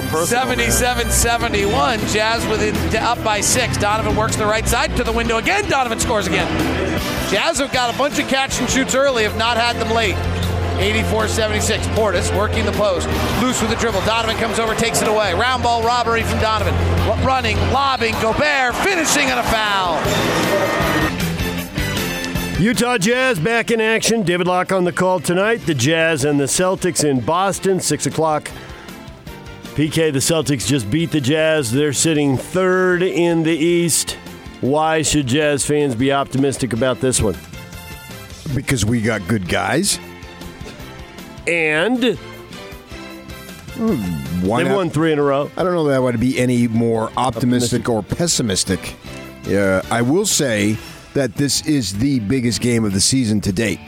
77-71. 0.00 2.12
Jazz 2.12 2.46
within 2.46 2.74
up 2.96 3.22
by 3.22 3.40
six. 3.40 3.76
Donovan 3.76 4.16
works 4.16 4.36
the 4.36 4.46
right 4.46 4.66
side 4.66 4.96
to 4.96 5.04
the 5.04 5.12
window 5.12 5.38
again. 5.38 5.68
Donovan 5.68 6.00
scores 6.00 6.26
again. 6.26 6.48
Jazz 7.30 7.58
have 7.58 7.72
got 7.72 7.94
a 7.94 7.98
bunch 7.98 8.18
of 8.18 8.28
catch 8.28 8.60
and 8.60 8.68
shoots 8.68 8.94
early, 8.94 9.22
have 9.22 9.36
not 9.36 9.56
had 9.56 9.76
them 9.76 9.94
late. 9.94 10.16
84-76. 10.80 11.78
Portis 11.94 12.36
working 12.36 12.64
the 12.64 12.72
post. 12.72 13.06
Loose 13.42 13.60
with 13.60 13.70
the 13.70 13.76
dribble. 13.76 14.00
Donovan 14.00 14.36
comes 14.36 14.58
over, 14.58 14.74
takes 14.74 15.02
it 15.02 15.08
away. 15.08 15.34
Round 15.34 15.62
ball 15.62 15.82
robbery 15.82 16.22
from 16.22 16.40
Donovan. 16.40 16.74
Running, 17.24 17.56
lobbing, 17.70 18.14
Gobert, 18.14 18.74
finishing 18.76 19.30
on 19.30 19.38
a 19.38 19.42
foul. 19.44 20.00
Utah 22.60 22.98
Jazz 22.98 23.38
back 23.38 23.70
in 23.70 23.80
action. 23.80 24.22
David 24.22 24.46
Locke 24.46 24.72
on 24.72 24.84
the 24.84 24.92
call 24.92 25.20
tonight. 25.20 25.64
The 25.66 25.74
Jazz 25.74 26.24
and 26.24 26.38
the 26.38 26.44
Celtics 26.44 27.08
in 27.08 27.20
Boston, 27.20 27.80
6 27.80 28.06
o'clock. 28.06 28.50
PK, 29.74 30.12
the 30.12 30.18
Celtics 30.18 30.66
just 30.66 30.90
beat 30.90 31.10
the 31.12 31.20
Jazz. 31.20 31.70
They're 31.70 31.92
sitting 31.92 32.36
third 32.36 33.02
in 33.02 33.44
the 33.44 33.56
East. 33.56 34.18
Why 34.60 35.02
should 35.02 35.26
Jazz 35.28 35.64
fans 35.64 35.94
be 35.94 36.12
optimistic 36.12 36.72
about 36.72 37.00
this 37.00 37.20
one? 37.22 37.36
Because 38.54 38.84
we 38.84 39.00
got 39.00 39.26
good 39.28 39.48
guys. 39.48 39.98
And 41.46 42.02
hmm, 43.74 44.46
Why 44.46 44.62
they 44.62 44.68
not? 44.68 44.76
won 44.76 44.90
three 44.90 45.12
in 45.12 45.18
a 45.18 45.22
row. 45.22 45.50
I 45.56 45.62
don't 45.62 45.72
know 45.72 45.84
that 45.84 45.94
I 45.94 45.98
would 45.98 46.20
be 46.20 46.38
any 46.38 46.66
more 46.68 47.10
optimistic, 47.16 47.88
or 47.88 48.02
pessimistic. 48.02 48.96
Yeah, 49.44 49.82
I 49.90 50.02
will 50.02 50.26
say 50.26 50.76
that 51.14 51.36
this 51.36 51.66
is 51.66 51.96
the 51.98 52.20
biggest 52.20 52.60
game 52.60 52.84
of 52.84 52.92
the 52.92 53.00
season 53.00 53.40
to 53.42 53.52
date. 53.52 53.80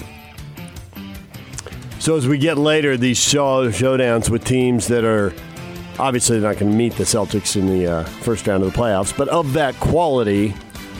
So 1.98 2.16
as 2.16 2.26
we 2.26 2.38
get 2.38 2.56
later, 2.56 2.96
these 2.96 3.18
show, 3.18 3.68
showdowns 3.68 4.30
with 4.30 4.44
teams 4.44 4.88
that 4.88 5.04
are 5.04 5.32
obviously 6.02 6.40
not 6.40 6.58
going 6.58 6.72
to 6.72 6.76
meet 6.76 6.94
the 6.94 7.04
Celtics 7.04 7.56
in 7.56 7.66
the 7.66 7.86
uh, 7.86 8.04
first 8.04 8.46
round 8.48 8.64
of 8.64 8.72
the 8.72 8.78
playoffs, 8.78 9.16
but 9.16 9.28
of 9.28 9.52
that 9.52 9.74
quality, 9.76 10.52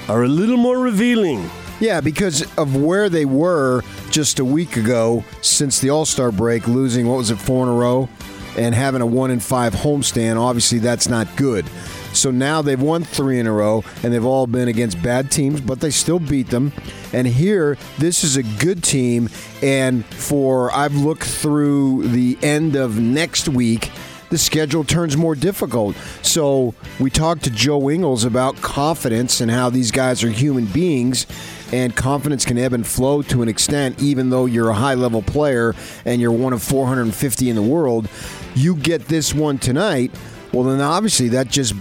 are 0.09 0.25
a 0.25 0.29
little 0.29 0.57
more 0.57 0.79
revealing. 0.79 1.49
Yeah, 1.81 2.01
because 2.01 2.43
of 2.57 2.77
where 2.77 3.09
they 3.09 3.25
were 3.25 3.83
just 4.11 4.39
a 4.39 4.45
week 4.45 4.77
ago 4.77 5.25
since 5.41 5.81
the 5.81 5.91
All 5.91 6.05
Star 6.05 6.31
break, 6.31 6.69
losing 6.69 7.09
what 7.09 7.19
was 7.19 7.31
it 7.31 7.37
four 7.37 7.65
in 7.65 7.69
a 7.69 7.75
row, 7.75 8.09
and 8.57 8.75
having 8.75 9.01
a 9.01 9.07
one 9.07 9.33
in 9.33 9.41
five 9.41 9.75
homestand. 9.75 10.41
Obviously, 10.41 10.79
that's 10.79 11.09
not 11.09 11.35
good. 11.37 11.67
So 12.13 12.31
now 12.31 12.63
they've 12.63 12.81
won 12.81 13.05
three 13.05 13.41
in 13.41 13.47
a 13.47 13.53
row, 13.53 13.85
and 14.03 14.13
they've 14.13 14.25
all 14.25 14.47
been 14.47 14.69
against 14.69 15.03
bad 15.03 15.31
teams, 15.31 15.61
but 15.61 15.81
they 15.81 15.91
still 15.91 16.19
beat 16.19 16.49
them. 16.49 16.73
And 17.13 17.27
here, 17.27 17.79
this 17.99 18.23
is 18.23 18.37
a 18.37 18.43
good 18.43 18.85
team. 18.85 19.29
And 19.63 20.05
for 20.05 20.71
I've 20.73 20.95
looked 20.95 21.25
through 21.25 22.09
the 22.09 22.39
end 22.43 22.77
of 22.77 23.01
next 23.01 23.49
week 23.49 23.91
the 24.33 24.39
schedule 24.39 24.83
turns 24.83 25.15
more 25.15 25.35
difficult. 25.35 25.95
So 26.23 26.75
we 26.99 27.11
talked 27.11 27.45
to 27.45 27.51
Joe 27.51 27.91
Ingles 27.91 28.25
about 28.25 28.57
confidence 28.63 29.43
and 29.43 29.51
how 29.51 29.69
these 29.69 29.91
guys 29.91 30.25
are 30.25 30.31
human 30.31 30.65
beings, 30.65 31.27
and 31.71 31.95
confidence 31.95 32.47
can 32.47 32.57
ebb 32.57 32.73
and 32.73 32.87
flow 32.87 33.21
to 33.21 33.43
an 33.43 33.49
extent, 33.51 34.01
even 34.03 34.31
though 34.31 34.47
you're 34.47 34.71
a 34.71 34.75
high 34.75 34.95
level 34.95 35.21
player 35.21 35.75
and 36.07 36.19
you're 36.19 36.33
one 36.33 36.55
of 36.55 36.63
450 36.63 37.51
in 37.51 37.55
the 37.55 37.63
world. 37.63 38.09
You 38.55 38.75
get 38.75 39.07
this 39.07 39.35
one 39.35 39.59
tonight, 39.59 40.11
well, 40.51 40.65
then 40.65 40.81
obviously 40.81 41.29
that 41.29 41.49
just 41.49 41.75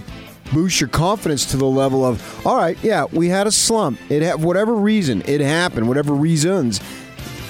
boosts 0.52 0.78
your 0.78 0.90
confidence 0.90 1.46
to 1.52 1.56
the 1.56 1.64
level 1.64 2.04
of, 2.04 2.46
all 2.46 2.58
right, 2.58 2.76
yeah, 2.82 3.06
we 3.12 3.30
had 3.30 3.46
a 3.46 3.50
slump. 3.50 3.98
It 4.10 4.20
had 4.20 4.42
whatever 4.42 4.74
reason 4.74 5.22
it 5.24 5.40
happened, 5.40 5.88
whatever 5.88 6.12
reasons 6.12 6.82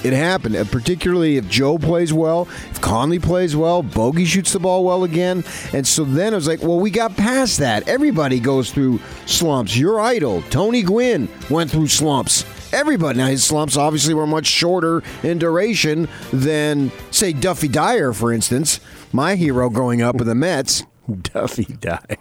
it 0.03 0.13
happened. 0.13 0.55
And 0.55 0.69
particularly 0.69 1.37
if 1.37 1.47
Joe 1.49 1.77
plays 1.77 2.13
well, 2.13 2.47
if 2.71 2.81
Conley 2.81 3.19
plays 3.19 3.55
well, 3.55 3.83
Bogey 3.83 4.25
shoots 4.25 4.53
the 4.53 4.59
ball 4.59 4.83
well 4.83 5.03
again. 5.03 5.43
And 5.73 5.85
so 5.85 6.03
then 6.03 6.33
it 6.33 6.35
was 6.35 6.47
like, 6.47 6.61
well, 6.61 6.79
we 6.79 6.91
got 6.91 7.15
past 7.15 7.59
that. 7.59 7.87
Everybody 7.87 8.39
goes 8.39 8.71
through 8.71 8.99
slumps. 9.25 9.75
Your 9.77 9.99
idol, 9.99 10.41
Tony 10.49 10.83
Gwynn, 10.83 11.29
went 11.49 11.71
through 11.71 11.87
slumps. 11.87 12.45
Everybody. 12.73 13.19
Now, 13.19 13.27
his 13.27 13.43
slumps 13.43 13.77
obviously 13.77 14.13
were 14.15 14.25
much 14.25 14.47
shorter 14.47 15.03
in 15.21 15.37
duration 15.37 16.07
than, 16.31 16.91
say, 17.11 17.31
Duffy 17.31 17.67
Dyer, 17.67 18.13
for 18.13 18.33
instance, 18.33 18.79
my 19.11 19.35
hero 19.35 19.69
growing 19.69 20.01
up 20.01 20.15
with 20.15 20.27
the 20.27 20.35
Mets. 20.35 20.83
Duffy 21.21 21.65
Dyer. 21.65 22.17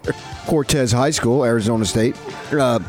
Cortez 0.47 0.93
High 0.93 1.11
School, 1.11 1.45
Arizona 1.45 1.85
State. 1.85 2.17
Uh, 2.53 2.81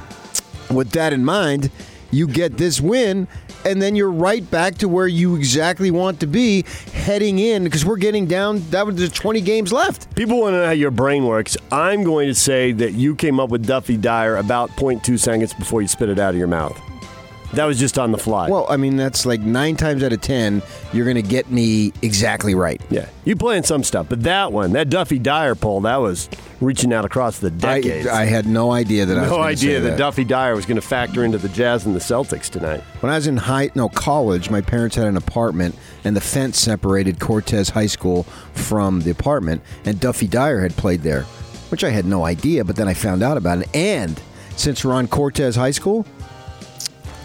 with 0.71 0.91
that 0.91 1.13
in 1.13 1.23
mind, 1.23 1.71
you 2.13 2.28
get 2.28 2.57
this 2.57 2.79
win, 2.79 3.28
and 3.66 3.81
then 3.81 3.96
you're 3.96 4.12
right 4.12 4.50
back 4.51 4.75
to 4.79 4.88
where 4.88 5.07
you 5.07 5.35
exactly 5.35 5.91
want 5.91 6.19
to 6.19 6.28
be 6.28 6.63
heading 6.94 7.40
in 7.40 7.63
because 7.63 7.85
we're 7.85 7.97
getting 7.97 8.25
down. 8.25 8.59
That 8.69 8.85
was 8.85 8.96
the 8.96 9.09
20 9.09 9.41
games 9.41 9.74
left. 9.74 10.13
People 10.16 10.40
want 10.40 10.53
to 10.53 10.59
know 10.59 10.66
how 10.66 10.72
your 10.72 10.91
brain 10.91 11.25
works. 11.25 11.57
I'm 11.72 12.03
going 12.03 12.28
to 12.28 12.35
say 12.35 12.72
that 12.74 12.94
you 12.94 13.16
came 13.16 13.40
up 13.40 13.50
with 13.50 13.66
Duffy 13.66 13.97
Dyer 13.97 14.38
about 14.38 14.69
0.2 14.72 15.19
seconds 15.19 15.53
before 15.53 15.81
you 15.81 15.88
spit 15.88 16.09
it 16.09 16.19
out 16.19 16.34
of 16.34 16.38
your 16.38 16.47
mouth. 16.47 16.79
That 17.53 17.65
was 17.65 17.79
just 17.79 17.99
on 17.99 18.11
the 18.11 18.17
fly. 18.17 18.49
Well, 18.49 18.65
I 18.67 18.77
mean, 18.77 18.95
that's 18.95 19.25
like 19.25 19.41
nine 19.41 19.75
times 19.75 20.03
out 20.03 20.11
of 20.11 20.21
10, 20.21 20.63
you're 20.91 21.05
going 21.05 21.15
to 21.15 21.21
get 21.21 21.51
me 21.51 21.93
exactly 22.01 22.55
right. 22.55 22.81
yeah, 22.89 23.07
you 23.25 23.35
playing 23.35 23.63
some 23.63 23.83
stuff, 23.83 24.07
but 24.09 24.23
that 24.23 24.51
one, 24.51 24.71
that 24.73 24.89
Duffy 24.89 25.19
Dyer 25.19 25.53
poll, 25.53 25.81
that 25.81 25.97
was 25.97 26.29
reaching 26.61 26.91
out 26.91 27.05
across 27.05 27.39
the 27.39 27.51
decades. 27.51 28.07
I, 28.07 28.23
I 28.23 28.25
had 28.25 28.47
no 28.47 28.71
idea 28.71 29.05
that 29.05 29.17
I 29.17 29.21
was 29.21 29.29
no 29.29 29.41
idea 29.41 29.79
that. 29.81 29.89
that. 29.91 29.97
Duffy 29.97 30.23
Dyer 30.23 30.55
was 30.55 30.65
going 30.65 30.77
to 30.77 30.81
factor 30.81 31.23
into 31.23 31.37
the 31.37 31.49
Jazz 31.49 31.85
and 31.85 31.95
the 31.95 31.99
Celtics 31.99 32.49
tonight. 32.49 32.81
When 33.01 33.11
I 33.11 33.15
was 33.15 33.27
in 33.27 33.37
high, 33.37 33.69
no 33.75 33.87
college, 33.87 34.49
my 34.49 34.61
parents 34.61 34.95
had 34.95 35.05
an 35.05 35.17
apartment, 35.17 35.75
and 36.03 36.15
the 36.15 36.21
fence 36.21 36.59
separated 36.59 37.19
Cortez 37.19 37.69
High 37.69 37.87
School 37.87 38.23
from 38.53 39.01
the 39.01 39.11
apartment, 39.11 39.61
and 39.85 39.99
Duffy 39.99 40.27
Dyer 40.27 40.59
had 40.59 40.75
played 40.75 41.01
there, 41.01 41.23
which 41.69 41.83
I 41.83 41.91
had 41.91 42.05
no 42.05 42.25
idea. 42.25 42.63
But 42.63 42.77
then 42.77 42.87
I 42.87 42.95
found 42.95 43.21
out 43.21 43.37
about 43.37 43.59
it, 43.59 43.69
and 43.75 44.19
since 44.55 44.83
we're 44.83 44.93
on 44.93 45.07
Cortez 45.07 45.55
High 45.55 45.71
School, 45.71 46.05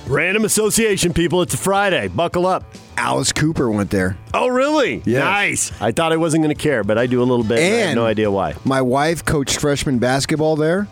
Random 0.08 0.46
association, 0.46 1.12
people. 1.12 1.42
It's 1.42 1.52
a 1.52 1.58
Friday. 1.58 2.08
Buckle 2.08 2.46
up. 2.46 2.64
Alice 2.96 3.30
Cooper 3.30 3.70
went 3.70 3.90
there. 3.90 4.16
Oh, 4.32 4.48
really? 4.48 5.02
Yes. 5.04 5.22
Nice. 5.22 5.82
I 5.82 5.92
thought 5.92 6.12
I 6.12 6.16
wasn't 6.16 6.44
going 6.44 6.56
to 6.56 6.60
care, 6.60 6.82
but 6.82 6.96
I 6.96 7.06
do 7.06 7.20
a 7.20 7.24
little 7.24 7.44
bit. 7.44 7.58
And, 7.58 7.74
I 7.74 7.86
have 7.88 7.94
no 7.94 8.06
idea 8.06 8.30
why. 8.30 8.54
My 8.64 8.80
wife 8.80 9.22
coached 9.26 9.60
freshman 9.60 9.98
basketball 9.98 10.56
there, 10.56 10.88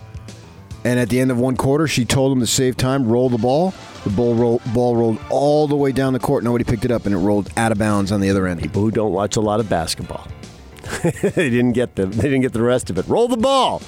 and 0.85 1.01
at 1.01 1.09
the 1.09 1.19
end 1.19 1.31
of 1.31 1.39
one 1.39 1.57
quarter, 1.57 1.89
she 1.89 2.05
told 2.05 2.31
him 2.31 2.41
to 2.41 2.47
save 2.47 2.77
time, 2.77 3.09
roll 3.09 3.31
the 3.31 3.39
ball. 3.39 3.73
The 4.05 4.11
ball, 4.11 4.35
roll, 4.35 4.61
ball 4.75 4.95
rolled 4.97 5.19
all 5.31 5.67
the 5.67 5.77
way 5.77 5.93
down 5.93 6.13
the 6.13 6.19
court. 6.21 6.45
Nobody 6.45 6.65
picked 6.65 6.85
it 6.85 6.91
up, 6.91 7.07
and 7.07 7.15
it 7.15 7.19
rolled 7.19 7.49
out 7.57 7.73
of 7.73 7.79
bounds 7.79 8.13
on 8.13 8.21
the 8.21 8.29
other 8.29 8.47
end. 8.47 8.61
People 8.61 8.83
who 8.83 8.91
don't 8.91 9.13
watch 9.15 9.37
a 9.37 9.41
lot 9.41 9.61
of 9.61 9.69
basketball, 9.71 10.29
they 11.03 11.49
didn't 11.49 11.73
get 11.73 11.97
the 11.97 12.05
they 12.05 12.25
didn't 12.29 12.43
get 12.43 12.53
the 12.53 12.63
rest 12.63 12.91
of 12.91 12.99
it. 12.99 13.09
Roll 13.09 13.29
the 13.29 13.39
ball. 13.39 13.81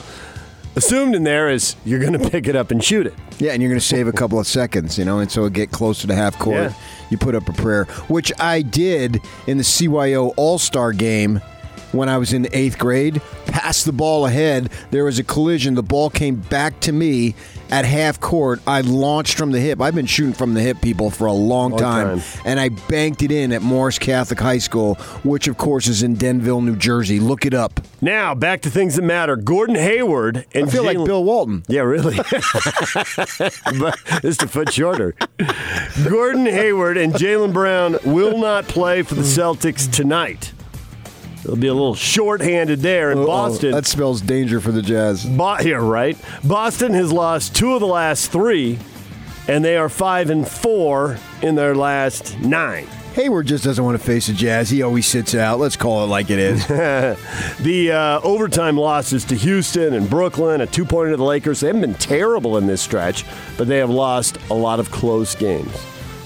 Assumed 0.77 1.15
in 1.15 1.25
there 1.25 1.49
is 1.49 1.75
you're 1.85 1.99
going 1.99 2.13
to 2.13 2.31
pick 2.31 2.47
it 2.47 2.55
up 2.55 2.71
and 2.71 2.83
shoot 2.83 3.07
it. 3.07 3.15
Yeah, 3.39 3.53
and 3.53 3.63
you're 3.63 3.71
going 3.71 3.81
to 3.81 3.85
save 3.87 4.07
a 4.07 4.13
couple 4.13 4.39
of 4.39 4.47
seconds, 4.47 4.99
you 4.99 5.05
know, 5.05 5.19
and 5.19 5.31
so 5.31 5.45
it 5.45 5.53
get 5.53 5.71
closer 5.71 6.07
to 6.07 6.15
half 6.15 6.39
court. 6.39 6.57
Yeah. 6.57 6.73
You 7.11 7.19
put 7.19 7.35
up 7.35 7.49
a 7.49 7.53
prayer, 7.53 7.85
which 8.09 8.33
I 8.39 8.63
did 8.63 9.21
in 9.47 9.59
the 9.59 9.65
CYO 9.65 10.35
All 10.37 10.59
Star 10.59 10.93
game 10.93 11.41
when 11.99 12.09
I 12.09 12.17
was 12.17 12.33
in 12.33 12.49
eighth 12.53 12.79
grade. 12.79 13.21
Passed 13.47 13.85
the 13.85 13.93
ball 13.93 14.27
ahead. 14.27 14.71
There 14.91 15.05
was 15.05 15.19
a 15.19 15.25
collision. 15.25 15.75
The 15.75 15.83
ball 15.83 16.09
came 16.09 16.37
back 16.37 16.81
to 16.81 16.93
me 16.93 17.35
at 17.71 17.85
half 17.85 18.19
court. 18.21 18.61
I 18.67 18.81
launched 18.81 19.37
from 19.37 19.51
the 19.53 19.61
hip. 19.61 19.81
I've 19.81 19.95
been 19.95 20.07
shooting 20.07 20.33
from 20.33 20.55
the 20.55 20.61
hip, 20.63 20.81
people, 20.81 21.11
for 21.11 21.27
a 21.27 21.33
long, 21.33 21.73
Long 21.73 21.81
time, 21.81 22.21
time. 22.21 22.43
and 22.47 22.59
I 22.61 22.71
banked 22.71 23.23
it 23.23 23.31
in 23.31 23.53
at 23.53 23.61
Morris 23.61 23.99
Catholic 23.99 24.41
High 24.41 24.57
School, 24.59 24.95
which 25.25 25.49
of 25.49 25.59
course 25.59 25.87
is 25.87 26.03
in 26.03 26.15
Denville, 26.15 26.63
New 26.63 26.77
Jersey. 26.77 27.21
Look 27.21 27.45
it 27.45 27.53
up. 27.53 27.81
Now 28.01 28.35
back 28.35 28.63
to 28.63 28.71
things 28.71 28.97
that 28.97 29.03
matter. 29.03 29.37
Gordon 29.37 29.75
Hayward 29.75 30.47
and 30.55 30.69
I 30.69 30.71
feel 30.71 30.85
like 30.85 30.97
Bill 31.05 31.25
Walton. 31.25 31.65
Yeah, 31.69 31.81
really. 31.83 32.17
but 33.79 33.99
just 34.23 34.43
a 34.43 34.49
foot 34.49 34.73
shorter. 34.73 35.15
Gordon 36.09 36.47
Hayward 36.47 36.97
and 36.97 37.13
Jaylen 37.13 37.53
Brown 37.53 37.99
will 38.05 38.39
not 38.39 38.67
play 38.69 39.03
for 39.03 39.15
the 39.15 39.23
Celtics 39.23 39.91
tonight. 39.91 40.53
They'll 41.49 41.57
be 41.57 41.69
a 41.69 41.73
little 41.73 41.95
short-handed 41.95 42.81
there 42.81 43.11
in 43.11 43.17
Uh-oh, 43.17 43.27
Boston. 43.27 43.71
That 43.71 43.87
spells 43.87 44.21
danger 44.21 44.61
for 44.61 44.71
the 44.71 44.83
Jazz. 44.83 45.25
Bo- 45.25 45.55
here, 45.55 45.81
right? 45.81 46.15
Boston 46.45 46.93
has 46.93 47.11
lost 47.11 47.57
two 47.57 47.73
of 47.73 47.81
the 47.81 47.87
last 47.87 48.31
three, 48.31 48.79
and 49.49 49.65
they 49.65 49.79
are 49.79 49.89
five 49.89 50.29
and 50.29 50.47
four 50.47 51.17
in 51.41 51.55
their 51.55 51.75
last 51.75 52.39
nine. 52.41 52.87
Hayward 53.15 53.47
just 53.47 53.65
doesn't 53.65 53.83
want 53.83 53.99
to 53.99 54.07
face 54.07 54.27
the 54.27 54.35
Jazz. 54.35 54.69
He 54.69 54.83
always 54.83 55.07
sits 55.07 55.35
out. 55.35 55.59
Let's 55.59 55.75
call 55.75 56.05
it 56.05 56.09
like 56.09 56.29
it 56.29 56.39
is. 56.39 56.67
The 57.61 57.93
uh, 57.93 58.21
overtime 58.23 58.77
losses 58.77 59.25
to 59.25 59.35
Houston 59.35 59.95
and 59.95 60.09
Brooklyn, 60.09 60.61
a 60.61 60.67
two 60.67 60.85
pointer 60.85 61.13
to 61.13 61.17
the 61.17 61.25
Lakers. 61.25 61.61
They 61.61 61.69
haven't 61.69 61.81
been 61.81 61.95
terrible 61.95 62.59
in 62.59 62.67
this 62.67 62.83
stretch, 62.83 63.25
but 63.57 63.69
they 63.69 63.79
have 63.79 63.89
lost 63.91 64.37
a 64.51 64.55
lot 64.55 64.81
of 64.81 64.91
close 64.91 65.35
games. 65.35 65.75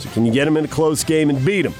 So, 0.00 0.10
can 0.10 0.26
you 0.26 0.32
get 0.32 0.46
them 0.46 0.56
in 0.56 0.64
a 0.64 0.68
close 0.68 1.04
game 1.04 1.30
and 1.30 1.42
beat 1.46 1.62
them? 1.62 1.74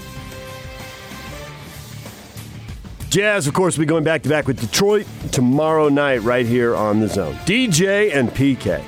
Jazz, 3.12 3.46
of 3.46 3.52
course, 3.52 3.76
will 3.76 3.82
be 3.82 3.86
going 3.86 4.04
back 4.04 4.22
to 4.22 4.30
back 4.30 4.46
with 4.46 4.58
Detroit 4.58 5.06
tomorrow 5.32 5.90
night 5.90 6.22
right 6.22 6.46
here 6.46 6.74
on 6.74 6.98
the 6.98 7.06
zone. 7.06 7.34
DJ 7.44 8.10
and 8.10 8.30
PK. 8.30 8.82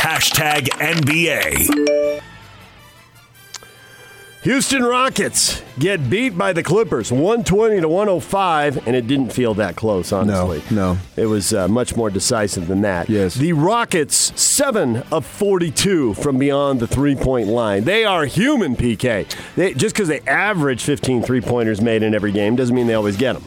Hashtag 0.00 0.66
NBA. 0.80 2.20
Houston 4.44 4.82
Rockets 4.82 5.62
get 5.78 6.10
beat 6.10 6.36
by 6.36 6.52
the 6.52 6.62
Clippers 6.62 7.10
120 7.10 7.80
to 7.80 7.88
105, 7.88 8.86
and 8.86 8.94
it 8.94 9.06
didn't 9.06 9.30
feel 9.30 9.54
that 9.54 9.74
close, 9.74 10.12
honestly. 10.12 10.62
no. 10.70 10.92
no. 10.92 10.98
It 11.16 11.24
was 11.24 11.54
uh, 11.54 11.66
much 11.66 11.96
more 11.96 12.10
decisive 12.10 12.66
than 12.66 12.82
that. 12.82 13.08
Yes. 13.08 13.36
The 13.36 13.54
Rockets, 13.54 14.38
7 14.38 14.98
of 15.10 15.24
42 15.24 16.12
from 16.12 16.36
beyond 16.36 16.80
the 16.80 16.86
three 16.86 17.16
point 17.16 17.48
line. 17.48 17.84
They 17.84 18.04
are 18.04 18.26
human, 18.26 18.76
PK. 18.76 19.34
They, 19.54 19.72
just 19.72 19.94
because 19.94 20.08
they 20.08 20.20
average 20.20 20.82
15 20.82 21.22
three 21.22 21.40
pointers 21.40 21.80
made 21.80 22.02
in 22.02 22.14
every 22.14 22.30
game 22.30 22.54
doesn't 22.54 22.76
mean 22.76 22.86
they 22.86 22.92
always 22.92 23.16
get 23.16 23.32
them. 23.32 23.44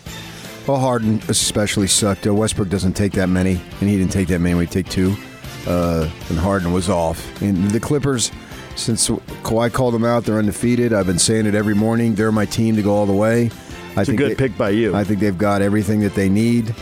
Well, 0.67 0.79
Harden 0.79 1.21
especially 1.29 1.85
sucked. 1.85 2.25
Uh, 2.25 2.33
Westbrook 2.33 2.69
doesn't 2.69 2.93
take 2.93 3.11
that 3.11 3.27
many, 3.27 3.61
and 3.81 3.87
he 3.87 3.97
didn't 3.97 4.11
take 4.11 4.29
that 4.29 4.39
many. 4.39 4.55
We 4.55 4.65
take 4.65 4.89
two, 4.89 5.15
uh, 5.67 6.09
and 6.29 6.39
Harden 6.39 6.73
was 6.73 6.89
off. 6.89 7.39
And 7.43 7.69
the 7.69 7.79
Clippers, 7.79 8.31
since 8.77 9.09
Kawhi 9.09 9.71
called 9.73 9.93
them 9.93 10.05
out, 10.05 10.23
they're 10.25 10.37
undefeated. 10.37 10.93
I've 10.93 11.05
been 11.07 11.19
saying 11.19 11.45
it 11.45 11.55
every 11.55 11.73
morning. 11.75 12.15
They're 12.15 12.31
my 12.31 12.45
team 12.45 12.75
to 12.75 12.81
go 12.81 12.93
all 12.95 13.05
the 13.05 13.13
way. 13.13 13.49
I 13.95 14.01
It's 14.01 14.09
a 14.09 14.15
good 14.15 14.37
pick 14.37 14.57
by 14.57 14.69
you. 14.69 14.95
I 14.95 15.03
think 15.03 15.19
they've 15.19 15.37
got 15.37 15.61
everything 15.61 15.99
that 16.01 16.13
they 16.13 16.29
need, 16.29 16.73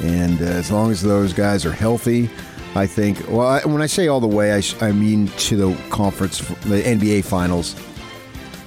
and 0.00 0.40
uh, 0.40 0.44
as 0.44 0.70
long 0.70 0.90
as 0.90 1.02
those 1.02 1.32
guys 1.32 1.66
are 1.66 1.72
healthy, 1.72 2.30
I 2.76 2.86
think. 2.86 3.18
Well, 3.28 3.46
I, 3.46 3.60
when 3.64 3.82
I 3.82 3.86
say 3.86 4.06
all 4.06 4.20
the 4.20 4.28
way, 4.28 4.52
I, 4.52 4.60
sh- 4.60 4.80
I 4.80 4.92
mean 4.92 5.26
to 5.26 5.56
the 5.56 5.76
conference, 5.90 6.38
the 6.38 6.80
NBA 6.82 7.24
finals. 7.24 7.74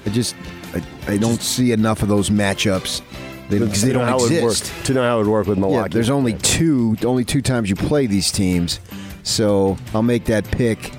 I 0.06 0.09
just, 0.09 0.35
I, 0.74 0.83
I 1.13 1.18
don't 1.18 1.41
see 1.41 1.71
enough 1.71 2.01
of 2.03 2.09
those 2.09 2.30
matchups. 2.30 3.01
They, 3.50 3.57
they 3.59 3.71
To 3.71 3.88
know 3.88 3.94
don't 3.94 4.07
how 4.07 4.18
it 4.18 4.21
would 4.24 4.31
exist. 4.33 4.74
work- 4.75 4.83
to 4.88 4.94
know 4.94 5.03
how 5.03 5.15
it 5.15 5.24
would 5.24 5.31
work 5.31 5.47
with 5.47 5.57
Milwaukee. 5.57 5.83
Yeah, 5.83 5.94
there's 5.94 6.09
only 6.09 6.33
two, 6.33 6.97
only 7.06 7.24
two 7.24 7.41
times 7.41 7.69
you 7.69 7.77
play 7.77 8.06
these 8.07 8.31
teams, 8.31 8.81
so 9.24 9.77
I'll 9.94 10.03
make 10.03 10.25
that 10.25 10.44
pick 10.51 10.91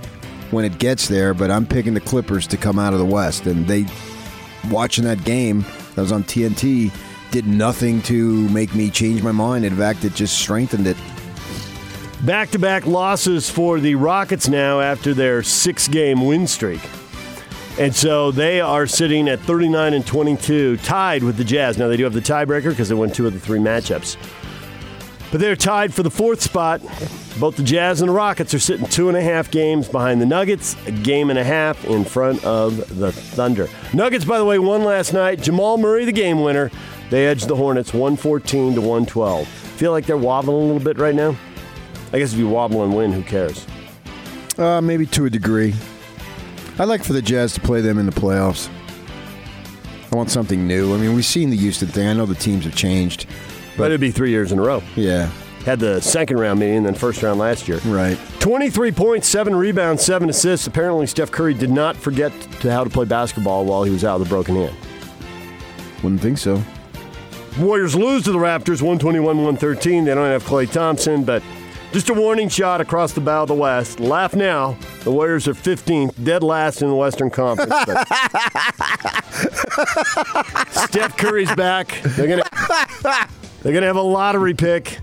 when 0.50 0.64
it 0.64 0.78
gets 0.78 1.08
there. 1.08 1.34
But 1.34 1.50
I'm 1.50 1.66
picking 1.66 1.94
the 1.94 2.00
Clippers 2.00 2.46
to 2.48 2.56
come 2.56 2.78
out 2.78 2.92
of 2.92 2.98
the 2.98 3.06
West, 3.06 3.46
and 3.46 3.66
they 3.66 3.86
watching 4.70 5.04
that 5.04 5.24
game 5.24 5.64
that 5.94 6.02
was 6.02 6.12
on 6.12 6.24
TNT 6.24 6.92
did 7.30 7.46
nothing 7.46 8.00
to 8.02 8.48
make 8.50 8.74
me 8.74 8.90
change 8.90 9.22
my 9.22 9.32
mind. 9.32 9.64
In 9.64 9.76
fact, 9.76 10.04
it 10.04 10.14
just 10.14 10.38
strengthened 10.38 10.86
it. 10.86 10.96
Back 12.24 12.50
to 12.50 12.58
back 12.58 12.86
losses 12.86 13.50
for 13.50 13.80
the 13.80 13.96
Rockets 13.96 14.48
now 14.48 14.80
after 14.80 15.12
their 15.12 15.42
six 15.42 15.88
game 15.88 16.24
win 16.24 16.46
streak. 16.46 16.80
And 17.78 17.94
so 17.94 18.30
they 18.30 18.60
are 18.60 18.86
sitting 18.86 19.28
at 19.28 19.40
39 19.40 19.94
and 19.94 20.06
22, 20.06 20.76
tied 20.78 21.24
with 21.24 21.36
the 21.36 21.42
Jazz. 21.42 21.76
Now 21.76 21.88
they 21.88 21.96
do 21.96 22.04
have 22.04 22.12
the 22.12 22.20
tiebreaker 22.20 22.70
because 22.70 22.88
they 22.88 22.94
won 22.94 23.10
two 23.10 23.26
of 23.26 23.32
the 23.32 23.40
three 23.40 23.58
matchups. 23.58 24.16
But 25.34 25.40
they're 25.40 25.56
tied 25.56 25.92
for 25.92 26.04
the 26.04 26.12
fourth 26.12 26.40
spot. 26.40 26.80
Both 27.40 27.56
the 27.56 27.64
Jazz 27.64 28.00
and 28.00 28.08
the 28.08 28.12
Rockets 28.12 28.54
are 28.54 28.60
sitting 28.60 28.86
two 28.86 29.08
and 29.08 29.16
a 29.16 29.20
half 29.20 29.50
games 29.50 29.88
behind 29.88 30.20
the 30.20 30.26
Nuggets, 30.26 30.76
a 30.86 30.92
game 30.92 31.28
and 31.28 31.36
a 31.36 31.42
half 31.42 31.84
in 31.86 32.04
front 32.04 32.44
of 32.44 33.00
the 33.00 33.10
Thunder. 33.10 33.68
Nuggets, 33.92 34.24
by 34.24 34.38
the 34.38 34.44
way, 34.44 34.60
won 34.60 34.84
last 34.84 35.12
night. 35.12 35.42
Jamal 35.42 35.76
Murray, 35.76 36.04
the 36.04 36.12
game 36.12 36.42
winner. 36.42 36.70
They 37.10 37.26
edged 37.26 37.48
the 37.48 37.56
Hornets 37.56 37.92
114 37.92 38.76
to 38.76 38.80
112. 38.80 39.48
Feel 39.48 39.90
like 39.90 40.06
they're 40.06 40.16
wobbling 40.16 40.56
a 40.56 40.72
little 40.72 40.78
bit 40.78 40.98
right 40.98 41.16
now? 41.16 41.36
I 42.12 42.20
guess 42.20 42.32
if 42.32 42.38
you 42.38 42.48
wobble 42.48 42.84
and 42.84 42.94
win, 42.94 43.12
who 43.12 43.24
cares? 43.24 43.66
Uh, 44.56 44.80
maybe 44.80 45.04
to 45.06 45.24
a 45.24 45.30
degree. 45.30 45.74
I'd 46.78 46.84
like 46.84 47.02
for 47.02 47.12
the 47.12 47.22
Jazz 47.22 47.54
to 47.54 47.60
play 47.60 47.80
them 47.80 47.98
in 47.98 48.06
the 48.06 48.12
playoffs. 48.12 48.68
I 50.12 50.14
want 50.14 50.30
something 50.30 50.68
new. 50.68 50.94
I 50.94 50.98
mean, 50.98 51.12
we've 51.12 51.24
seen 51.24 51.50
the 51.50 51.56
Houston 51.56 51.88
thing. 51.88 52.06
I 52.06 52.12
know 52.12 52.24
the 52.24 52.36
teams 52.36 52.66
have 52.66 52.76
changed. 52.76 53.26
But 53.76 53.86
it'd 53.86 54.00
be 54.00 54.10
three 54.10 54.30
years 54.30 54.52
in 54.52 54.58
a 54.58 54.62
row. 54.62 54.82
Yeah, 54.96 55.30
Had 55.64 55.80
the 55.80 56.00
second 56.00 56.38
round 56.38 56.60
meeting, 56.60 56.76
and 56.78 56.86
then 56.86 56.94
first 56.94 57.22
round 57.22 57.38
last 57.40 57.66
year. 57.68 57.78
right. 57.86 58.18
23 58.40 58.92
points, 58.92 59.26
7 59.28 59.54
rebounds, 59.56 60.04
7 60.04 60.28
assists. 60.28 60.66
Apparently, 60.66 61.06
Steph 61.06 61.30
Curry 61.30 61.54
did 61.54 61.70
not 61.70 61.96
forget 61.96 62.32
to 62.60 62.70
how 62.70 62.84
to 62.84 62.90
play 62.90 63.06
basketball 63.06 63.64
while 63.64 63.82
he 63.84 63.90
was 63.90 64.04
out 64.04 64.18
with 64.20 64.28
a 64.28 64.30
broken 64.30 64.54
hand. 64.56 64.76
Wouldn't 66.02 66.20
think 66.20 66.36
so. 66.38 66.62
Warriors 67.58 67.94
lose 67.94 68.24
to 68.24 68.32
the 68.32 68.38
Raptors 68.38 68.82
121 68.82 69.36
113. 69.38 70.04
They 70.04 70.14
don't 70.14 70.26
have 70.26 70.42
Klay 70.44 70.70
Thompson, 70.70 71.24
but 71.24 71.42
just 71.92 72.10
a 72.10 72.14
warning 72.14 72.48
shot 72.50 72.80
across 72.82 73.12
the 73.12 73.20
bow 73.20 73.42
of 73.42 73.48
the 73.48 73.54
West. 73.54 74.00
Laugh 74.00 74.34
now. 74.34 74.76
The 75.04 75.12
Warriors 75.12 75.46
are 75.48 75.54
15th, 75.54 76.22
dead 76.24 76.42
last 76.42 76.82
in 76.82 76.88
the 76.88 76.94
Western 76.96 77.30
Conference. 77.30 77.70
but- 77.86 78.08
Steph 80.88 81.16
Curry's 81.16 81.54
back. 81.54 82.00
They're 82.02 82.26
going 82.26 82.42
to. 82.42 83.28
They're 83.64 83.72
going 83.72 83.80
to 83.80 83.86
have 83.86 83.96
a 83.96 84.02
lottery 84.02 84.52
pick. 84.52 84.98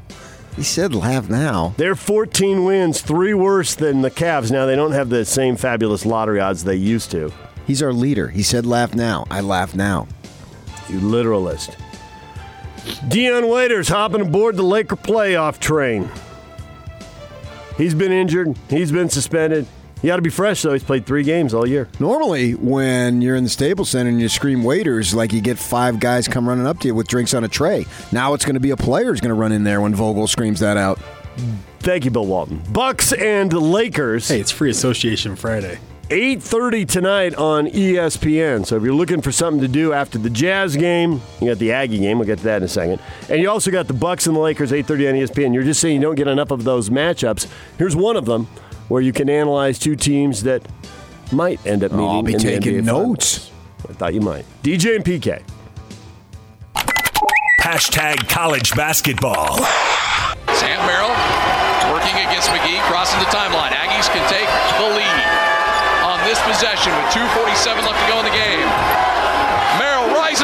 He 0.56 0.62
said 0.62 0.94
laugh 0.94 1.28
now. 1.28 1.74
They're 1.78 1.96
14 1.96 2.64
wins, 2.64 3.02
three 3.02 3.34
worse 3.34 3.74
than 3.74 4.04
the 4.04 4.12
Cavs. 4.12 4.52
Now, 4.52 4.68
they 4.68 4.76
don't 4.76 4.92
have 4.92 5.10
the 5.10 5.26
same 5.26 5.56
fabulous 5.56 6.06
lottery 6.06 6.40
odds 6.40 6.64
they 6.64 6.76
used 6.76 7.10
to. 7.10 7.34
He's 7.66 7.82
our 7.82 7.92
leader. 7.92 8.28
He 8.28 8.44
said 8.44 8.68
laugh 8.68 8.94
now. 8.94 9.26
I 9.32 9.42
laugh 9.42 9.74
now. 9.74 10.08
You 10.90 11.00
literalist. 11.00 11.76
Dion 13.08 13.50
Waiters 13.50 13.90
hopping 13.90 14.22
aboard 14.22 14.58
the 14.58 14.64
Laker 14.64 14.96
playoff 14.96 15.60
train. 15.60 16.12
He's 17.78 17.96
been 17.96 18.12
injured. 18.12 18.56
He's 18.70 18.92
been 18.92 19.10
suspended. 19.10 19.66
He 20.02 20.08
got 20.08 20.16
to 20.16 20.22
be 20.22 20.32
fresh, 20.32 20.64
though. 20.64 20.74
He's 20.74 20.84
played 20.84 21.06
three 21.06 21.24
games 21.24 21.54
all 21.54 21.68
year. 21.68 21.88
Normally, 22.00 22.54
when 22.54 23.22
you're 23.22 23.36
in 23.36 23.44
the 23.44 23.50
Staples 23.50 23.90
Center 23.90 24.10
and 24.10 24.20
you 24.20 24.30
scream 24.30 24.64
waiters, 24.64 25.14
like 25.14 25.32
you 25.32 25.42
get 25.42 25.60
five 25.60 26.00
guys 26.00 26.28
come 26.28 26.50
running 26.50 26.66
up 26.66 26.80
to 26.80 26.88
you 26.88 26.96
with 26.96 27.08
drinks 27.08 27.34
on 27.34 27.44
a 27.44 27.48
tray. 27.48 27.86
Now 28.12 28.34
it's 28.34 28.44
going 28.44 28.56
to 28.56 28.60
be 28.60 28.72
a 28.72 28.78
player 28.78 29.06
who's 29.06 29.22
going 29.22 29.30
to 29.30 29.36
run 29.36 29.52
in 29.52 29.64
there 29.64 29.80
when 29.80 29.94
Vogel 29.94 30.28
screams 30.28 30.60
that 30.62 30.76
out. 30.76 31.00
Thank 31.80 32.06
you, 32.06 32.12
Bill 32.12 32.26
Walton. 32.26 32.62
Bucks 32.72 33.14
and 33.14 33.54
Lakers. 33.54 34.28
Hey, 34.28 34.40
it's 34.40 34.52
Free 34.52 34.72
Association 34.72 35.36
Friday. 35.36 35.80
8.30 36.10 36.90
tonight 36.90 37.36
on 37.36 37.68
ESPN. 37.68 38.66
So 38.66 38.76
if 38.76 38.84
you're 38.84 38.94
looking 38.94 39.22
for 39.22 39.32
something 39.32 39.62
to 39.62 39.70
do 39.70 39.94
after 39.94 40.18
the 40.18 40.30
Jazz 40.30 40.76
game, 40.76 41.22
you 41.40 41.48
got 41.48 41.58
the 41.58 41.72
Aggie 41.72 42.00
game. 42.00 42.18
We'll 42.20 42.28
get 42.28 42.40
to 42.40 42.44
that 42.46 42.58
in 42.58 42.64
a 42.64 42.68
second. 42.68 43.00
And 43.30 43.42
you 43.42 43.50
also 43.50 43.72
got 43.72 43.88
the 43.88 43.94
Bucks 43.94 44.28
and 44.28 44.36
the 44.36 44.42
Lakers, 44.42 44.72
8.30 44.72 44.90
on 44.90 45.16
ESPN. 45.16 45.54
You're 45.54 45.64
just 45.64 45.80
saying 45.80 45.96
you 45.96 46.02
don't 46.02 46.16
get 46.16 46.28
enough 46.28 46.52
of 46.52 46.66
those 46.66 46.90
matchups. 46.90 47.48
Here's 47.78 47.96
one 47.96 48.18
of 48.18 48.26
them 48.26 48.50
where 48.88 49.02
you 49.02 49.14
can 49.14 49.30
analyze 49.30 49.80
two 49.80 49.96
teams 49.96 50.44
that 50.44 50.66
might 51.32 51.66
end 51.66 51.84
up 51.84 51.94
oh, 51.94 51.98
meeting 51.98 52.10
I'll 52.10 52.24
be 52.24 52.34
in 52.34 52.38
the 52.38 52.44
taking 52.44 52.74
NBA 52.82 52.84
notes. 52.84 53.38
Finals. 53.38 53.52
I 53.90 53.94
thought 53.94 54.14
you 54.14 54.22
might. 54.22 54.46
DJ 54.64 54.96
and 54.96 55.06
PK. 55.06 55.42
Hashtag 57.62 58.28
college 58.28 58.74
basketball. 58.74 59.62
Sam 60.58 60.82
Merrill 60.90 61.14
working 61.94 62.18
against 62.26 62.50
McGee, 62.50 62.82
crossing 62.90 63.22
the 63.22 63.30
timeline. 63.30 63.70
Aggies 63.70 64.10
can 64.10 64.26
take 64.26 64.50
the 64.82 64.90
lead 64.98 65.22
on 66.02 66.18
this 66.26 66.42
possession 66.42 66.90
with 66.98 67.14
2.47 67.14 67.86
left 67.86 68.02
to 68.02 68.08
go 68.10 68.18
in 68.18 68.26
the 68.26 68.34
game. 68.34 68.66
Merrill 69.78 70.10
rises 70.18 70.41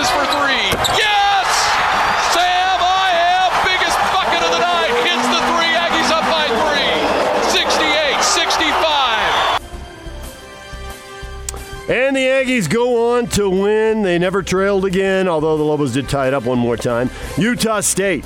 Aggies 12.48 12.70
go 12.70 13.18
on 13.18 13.27
to 13.27 13.50
win. 13.50 14.04
They 14.04 14.18
never 14.18 14.42
trailed 14.42 14.86
again, 14.86 15.27
although 15.27 15.58
the 15.58 15.66
Lobos 15.66 15.92
did 15.92 16.08
tie 16.08 16.30
it 16.30 16.34
up 16.34 16.46
one 16.46 16.58
more 16.58 16.77
time. 16.77 17.10
Utah 17.38 17.82
State 17.82 18.24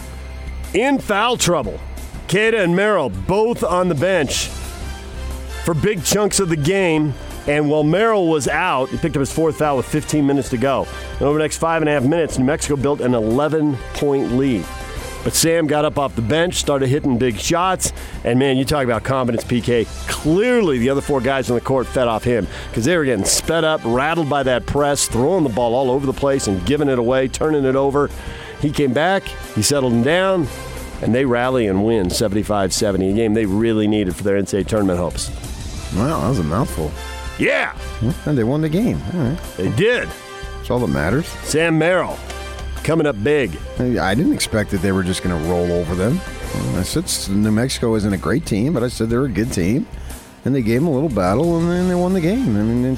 in 0.76 1.00
foul 1.00 1.38
trouble. 1.38 1.80
Queta 2.28 2.62
and 2.62 2.76
Merrill 2.76 3.10
both 3.10 3.64
on 3.64 3.90
the 3.90 3.96
bench 3.96 4.50
for 5.66 5.74
big 5.74 6.04
chunks 6.04 6.40
of 6.40 6.50
the 6.50 6.56
game. 6.56 7.16
And 7.48 7.68
while 7.68 7.82
Merrill 7.82 8.28
was 8.28 8.48
out, 8.48 8.90
he 8.90 8.98
picked 8.98 9.16
up 9.16 9.22
his 9.22 9.34
fourth 9.34 9.58
foul 9.58 9.78
with 9.78 9.88
15 9.88 10.24
minutes 10.24 10.50
to 10.50 10.58
go. 10.58 10.86
And 11.14 11.24
over 11.24 11.40
the 11.40 11.44
next 11.44 11.58
five 11.58 11.82
and 11.82 11.90
a 11.90 11.92
half 11.92 12.04
minutes, 12.04 12.38
New 12.38 12.46
Mexico 12.46 12.76
built 12.76 13.02
an 13.02 13.16
11 13.16 13.76
point 13.96 14.34
lead. 14.34 14.64
But 15.24 15.34
Sam 15.34 15.68
got 15.68 15.86
up 15.86 16.00
off 16.00 16.16
the 16.16 16.22
bench, 16.24 16.56
started 16.56 16.88
hitting 16.88 17.18
big 17.20 17.38
shots, 17.38 17.94
and 18.24 18.40
man, 18.40 18.58
you 18.58 18.66
talk 18.66 18.84
about 18.84 19.04
confidence, 19.04 19.44
PK. 19.44 19.86
Clearly, 20.08 20.80
the 20.80 20.90
other 20.90 21.02
four 21.02 21.22
guys 21.22 21.50
on 21.52 21.56
the 21.56 21.62
court 21.62 21.86
fed 21.86 22.08
off 22.08 22.24
him 22.24 22.48
because 22.70 22.86
they 22.86 22.98
were 22.98 23.06
getting 23.06 23.26
sped 23.26 23.64
up, 23.64 23.82
rattled 23.84 24.30
by 24.30 24.42
that 24.44 24.66
press, 24.66 25.08
throwing 25.08 25.44
the 25.44 25.50
ball 25.50 25.76
all 25.76 25.92
over 25.92 26.08
the 26.08 26.14
place 26.14 26.48
and 26.48 26.66
giving 26.66 26.90
it 26.90 26.98
away, 26.98 27.28
turning 27.28 27.66
it 27.66 27.76
over. 27.76 28.10
He 28.62 28.72
came 28.72 28.94
back, 28.94 29.24
he 29.54 29.62
settled 29.62 29.94
them 29.94 30.04
down, 30.04 30.48
and 31.04 31.14
they 31.14 31.26
rally 31.26 31.68
and 31.68 31.86
win 31.86 32.10
75 32.10 32.74
70, 32.74 33.12
a 33.12 33.14
game 33.14 33.34
they 33.36 33.46
really 33.46 33.88
needed 33.88 34.16
for 34.16 34.24
their 34.24 34.42
NCAA 34.42 34.66
tournament 34.68 34.98
hopes. 34.98 35.30
Wow, 35.96 36.22
that 36.22 36.30
was 36.30 36.40
a 36.40 36.44
mouthful. 36.44 36.92
Yeah, 37.38 37.76
And 38.26 38.38
they 38.38 38.44
won 38.44 38.62
the 38.62 38.70
game. 38.70 39.02
All 39.14 39.20
right. 39.20 39.40
they 39.58 39.70
did. 39.72 40.10
That's 40.58 40.70
all 40.70 40.80
that 40.80 40.88
matters. 40.88 41.28
Sam 41.44 41.78
Merrill 41.78 42.18
coming 42.84 43.08
up 43.08 43.22
big. 43.24 43.58
I 43.80 44.16
didn't 44.16 44.34
expect 44.34 44.72
that 44.72 44.82
they 44.82 44.92
were 44.92 45.04
just 45.04 45.24
going 45.24 45.42
to 45.42 45.50
roll 45.50 45.72
over 45.72 45.96
them. 45.96 46.20
I 46.76 46.84
said 46.84 47.06
New 47.34 47.52
Mexico 47.52 47.96
isn't 47.96 48.14
a 48.14 48.18
great 48.18 48.46
team, 48.46 48.74
but 48.74 48.84
I 48.84 48.88
said 48.88 49.10
they're 49.10 49.26
a 49.26 49.30
good 49.30 49.54
team, 49.54 49.88
and 50.46 50.54
they 50.54 50.62
gave 50.62 50.82
them 50.82 50.88
a 50.88 50.92
little 50.92 51.10
battle, 51.10 51.58
and 51.58 51.70
then 51.70 51.88
they 51.88 51.96
won 51.96 52.14
the 52.14 52.22
game. 52.22 52.58
I 52.58 52.62
mean, 52.62 52.98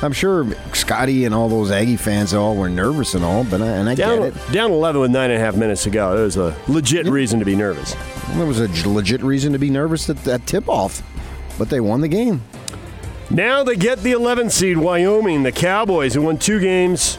I'm 0.00 0.12
sure 0.12 0.46
Scotty 0.74 1.24
and 1.24 1.34
all 1.34 1.48
those 1.48 1.70
Aggie 1.70 1.96
fans 1.96 2.32
all 2.32 2.56
were 2.56 2.68
nervous 2.68 3.14
and 3.14 3.24
all, 3.24 3.44
but 3.44 3.60
I, 3.60 3.66
and 3.66 3.88
I 3.88 3.94
down, 3.94 4.18
get 4.18 4.36
it. 4.36 4.52
Down 4.52 4.70
11 4.70 5.00
with 5.00 5.10
nine 5.10 5.30
and 5.30 5.40
a 5.40 5.44
half 5.44 5.56
minutes 5.56 5.82
to 5.84 5.90
go. 5.90 6.14
There 6.14 6.24
was 6.24 6.36
a 6.36 6.56
legit 6.68 7.06
reason 7.06 7.40
to 7.40 7.44
be 7.44 7.56
nervous. 7.56 7.96
There 8.34 8.46
was 8.46 8.60
a 8.60 8.88
legit 8.88 9.22
reason 9.22 9.52
to 9.52 9.58
be 9.58 9.70
nervous 9.70 10.08
at 10.08 10.18
that 10.24 10.46
tip 10.46 10.68
off, 10.68 11.02
but 11.58 11.68
they 11.68 11.80
won 11.80 12.00
the 12.00 12.08
game. 12.08 12.42
Now 13.30 13.62
they 13.64 13.76
get 13.76 13.98
the 13.98 14.12
11th 14.12 14.52
seed, 14.52 14.78
Wyoming. 14.78 15.42
The 15.42 15.52
Cowboys, 15.52 16.14
who 16.14 16.22
won 16.22 16.38
two 16.38 16.60
games 16.60 17.18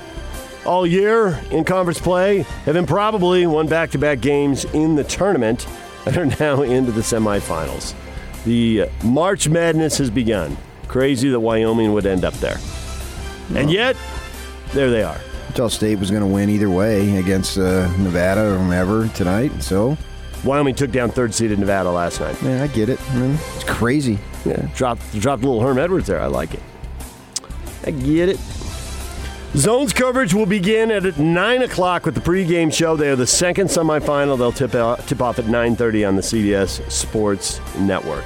all 0.66 0.86
year 0.86 1.42
in 1.52 1.64
conference 1.64 2.00
play, 2.00 2.40
have 2.66 2.76
improbably 2.76 3.48
won 3.48 3.68
back 3.68 3.92
to 3.92 3.98
back 3.98 4.20
games 4.20 4.66
in 4.66 4.96
the 4.96 5.04
tournament 5.04 5.68
and 6.06 6.18
are 6.18 6.26
now 6.26 6.62
into 6.64 6.92
the 6.92 7.02
semifinals. 7.02 7.94
The 8.46 8.90
March 9.04 9.50
Madness 9.50 9.98
has 9.98 10.10
begun. 10.10 10.58
Crazy 10.88 11.30
that 11.30 11.40
Wyoming 11.40 11.94
would 11.94 12.06
end 12.06 12.26
up 12.26 12.34
there. 12.36 12.58
And 13.56 13.72
yet, 13.72 13.96
there 14.74 14.90
they 14.90 15.04
are. 15.04 15.20
Utah 15.50 15.68
State 15.68 16.00
was 16.00 16.10
going 16.12 16.22
to 16.22 16.28
win 16.28 16.50
either 16.50 16.70
way 16.70 17.18
against 17.18 17.58
uh, 17.58 17.92
Nevada 17.98 18.54
or 18.54 18.58
whomever 18.58 19.08
tonight, 19.10 19.52
so. 19.62 19.98
Wyoming 20.44 20.76
took 20.76 20.92
down 20.92 21.10
third 21.12 21.34
seeded 21.34 21.60
Nevada 21.60 21.92
last 21.92 22.22
night. 22.22 22.42
Yeah, 22.42 22.64
I 22.64 22.68
get 22.68 22.88
it. 22.88 23.00
I 23.12 23.16
mean, 23.16 23.38
it's 23.56 23.66
crazy. 23.66 24.18
Yeah, 24.46 24.68
dropped, 24.74 25.02
dropped 25.20 25.44
a 25.44 25.48
little 25.48 25.62
Herm 25.62 25.78
Edwards 25.78 26.08
there. 26.08 26.22
I 26.22 26.28
like 26.28 26.54
it. 26.54 26.62
I 27.86 27.92
get 27.92 28.30
it. 28.30 28.40
Zones 29.56 29.94
coverage 29.94 30.34
will 30.34 30.46
begin 30.46 30.92
at 30.92 31.18
9 31.18 31.62
o'clock 31.64 32.06
with 32.06 32.14
the 32.14 32.22
pregame 32.22 32.72
show. 32.72 32.96
They 32.96 33.10
are 33.10 33.16
the 33.16 33.26
second 33.26 33.68
semifinal. 33.68 34.38
They'll 34.38 34.52
tip, 34.52 34.76
out, 34.76 35.00
tip 35.08 35.22
off 35.24 35.40
at 35.40 35.46
9.30 35.46 36.08
on 36.08 36.16
the 36.16 36.22
CBS 36.22 36.90
Sports 36.92 37.60
Network. 37.80 38.26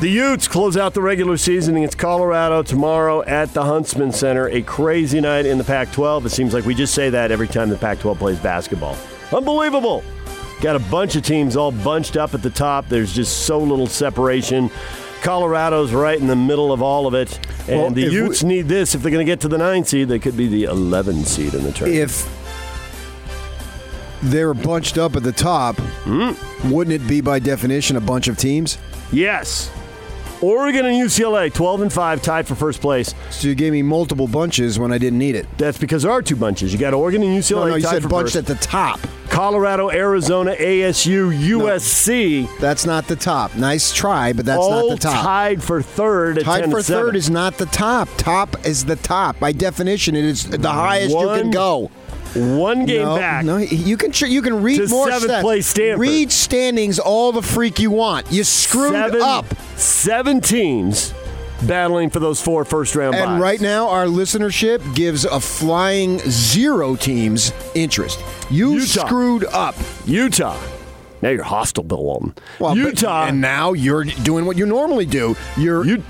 The 0.00 0.08
Utes 0.08 0.48
close 0.48 0.76
out 0.76 0.94
the 0.94 1.00
regular 1.00 1.36
season 1.36 1.76
against 1.76 1.96
Colorado 1.96 2.64
tomorrow 2.64 3.22
at 3.22 3.54
the 3.54 3.62
Huntsman 3.62 4.10
Center. 4.10 4.48
A 4.48 4.62
crazy 4.62 5.20
night 5.20 5.46
in 5.46 5.58
the 5.58 5.64
Pac 5.64 5.92
12. 5.92 6.26
It 6.26 6.30
seems 6.30 6.52
like 6.52 6.64
we 6.64 6.74
just 6.74 6.92
say 6.92 7.08
that 7.10 7.30
every 7.30 7.46
time 7.46 7.68
the 7.68 7.78
Pac 7.78 8.00
12 8.00 8.18
plays 8.18 8.38
basketball. 8.40 8.96
Unbelievable. 9.32 10.02
Got 10.60 10.74
a 10.74 10.80
bunch 10.90 11.14
of 11.14 11.22
teams 11.22 11.56
all 11.56 11.70
bunched 11.70 12.16
up 12.16 12.34
at 12.34 12.42
the 12.42 12.50
top. 12.50 12.88
There's 12.88 13.12
just 13.12 13.46
so 13.46 13.60
little 13.60 13.86
separation. 13.86 14.70
Colorado's 15.24 15.92
right 15.92 16.18
in 16.20 16.26
the 16.26 16.36
middle 16.36 16.70
of 16.70 16.82
all 16.82 17.06
of 17.06 17.14
it. 17.14 17.40
And 17.66 17.80
Well, 17.80 17.90
the 17.90 18.02
Utes 18.02 18.42
we- 18.42 18.48
need 18.50 18.68
this. 18.68 18.94
If 18.94 19.02
they're 19.02 19.10
going 19.10 19.24
to 19.24 19.30
get 19.30 19.40
to 19.40 19.48
the 19.48 19.56
9 19.58 19.84
seed, 19.84 20.08
they 20.08 20.18
could 20.18 20.36
be 20.36 20.46
the 20.48 20.64
11 20.64 21.24
seed 21.24 21.54
in 21.54 21.64
the 21.64 21.72
tournament. 21.72 22.02
If 22.02 22.28
they 24.22 24.44
were 24.44 24.52
bunched 24.54 24.98
up 24.98 25.16
at 25.16 25.22
the 25.22 25.32
top, 25.32 25.76
hmm? 26.04 26.32
wouldn't 26.70 26.94
it 26.94 27.08
be 27.08 27.20
by 27.22 27.38
definition 27.38 27.96
a 27.96 28.00
bunch 28.00 28.28
of 28.28 28.36
teams? 28.36 28.78
yes. 29.12 29.70
Oregon 30.42 30.84
and 30.86 30.94
UCLA, 30.96 31.52
12 31.52 31.82
and 31.82 31.92
5, 31.92 32.22
tied 32.22 32.46
for 32.46 32.54
first 32.54 32.80
place. 32.80 33.14
So 33.30 33.48
you 33.48 33.54
gave 33.54 33.72
me 33.72 33.82
multiple 33.82 34.26
bunches 34.28 34.78
when 34.78 34.92
I 34.92 34.98
didn't 34.98 35.18
need 35.18 35.34
it. 35.36 35.46
That's 35.58 35.78
because 35.78 36.02
there 36.02 36.12
are 36.12 36.22
two 36.22 36.36
bunches. 36.36 36.72
You 36.72 36.78
got 36.78 36.92
Oregon 36.94 37.22
and 37.22 37.30
UCLA 37.38 37.56
No, 37.56 37.66
no, 37.68 37.74
you 37.76 37.82
tied 37.82 37.90
said 37.90 38.02
for 38.02 38.08
bunched 38.08 38.34
first. 38.34 38.50
at 38.50 38.60
the 38.60 38.62
top. 38.66 39.00
Colorado, 39.30 39.90
Arizona, 39.90 40.54
ASU, 40.54 41.32
USC, 41.32 42.48
That's 42.60 42.86
not 42.86 43.08
the 43.08 43.16
top. 43.16 43.54
Nice 43.56 43.92
try, 43.92 44.32
but 44.32 44.44
that's 44.46 44.58
all 44.60 44.90
not 44.90 44.96
the 45.00 45.02
top. 45.02 45.24
tied 45.24 45.62
for 45.62 45.82
third. 45.82 46.38
At 46.38 46.44
Tied 46.44 46.60
10 46.64 46.70
for 46.70 46.82
third 46.82 47.16
is 47.16 47.30
not 47.30 47.58
the 47.58 47.66
top. 47.66 48.08
Top 48.16 48.64
is 48.64 48.84
the 48.84 48.96
top. 48.96 49.40
By 49.40 49.52
definition, 49.52 50.14
it 50.14 50.24
is 50.24 50.44
the 50.44 50.70
highest 50.70 51.10
you 51.10 51.26
can 51.26 51.50
go. 51.50 51.90
One 52.34 52.84
game 52.86 53.02
no, 53.02 53.16
back. 53.16 53.44
No, 53.44 53.56
you 53.58 53.96
can 53.96 54.12
you 54.30 54.42
can 54.42 54.62
read 54.62 54.88
more 54.90 55.10
seventh 55.10 55.30
stats. 55.30 55.40
place 55.40 55.66
Stanford. 55.66 56.00
Read 56.00 56.32
standings 56.32 56.98
all 56.98 57.32
the 57.32 57.42
freak 57.42 57.78
you 57.78 57.90
want. 57.90 58.30
You 58.30 58.44
screwed 58.44 58.92
seven, 58.92 59.22
up. 59.22 59.46
Seven 59.76 60.40
teams 60.40 61.14
battling 61.62 62.10
for 62.10 62.18
those 62.20 62.40
four 62.42 62.64
first 62.64 62.94
round 62.94 63.14
And 63.14 63.24
buys. 63.24 63.40
right 63.40 63.60
now, 63.60 63.88
our 63.88 64.06
listenership 64.06 64.94
gives 64.94 65.24
a 65.24 65.40
flying 65.40 66.18
zero 66.18 66.96
teams 66.96 67.52
interest. 67.74 68.20
You 68.50 68.74
Utah. 68.74 69.06
screwed 69.06 69.44
up. 69.46 69.74
Utah. 70.04 70.60
Now 71.22 71.30
you're 71.30 71.42
hostile, 71.44 71.84
Bill 71.84 72.04
Walton. 72.04 72.34
Well, 72.58 72.74
but- 72.74 72.78
Utah. 72.78 73.26
and 73.28 73.40
now 73.40 73.72
you're 73.72 74.04
doing 74.04 74.44
what 74.44 74.58
you 74.58 74.66
normally 74.66 75.06
do. 75.06 75.36
Your 75.56 75.84
You- 75.86 76.02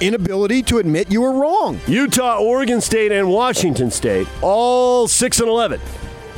inability 0.00 0.62
to 0.64 0.78
admit 0.78 1.10
you 1.10 1.22
were 1.22 1.32
wrong. 1.32 1.80
Utah, 1.86 2.38
Oregon 2.38 2.80
State, 2.80 3.12
and 3.12 3.28
Washington 3.28 3.90
State, 3.90 4.26
all 4.42 5.08
6 5.08 5.40
and 5.40 5.48
11, 5.48 5.80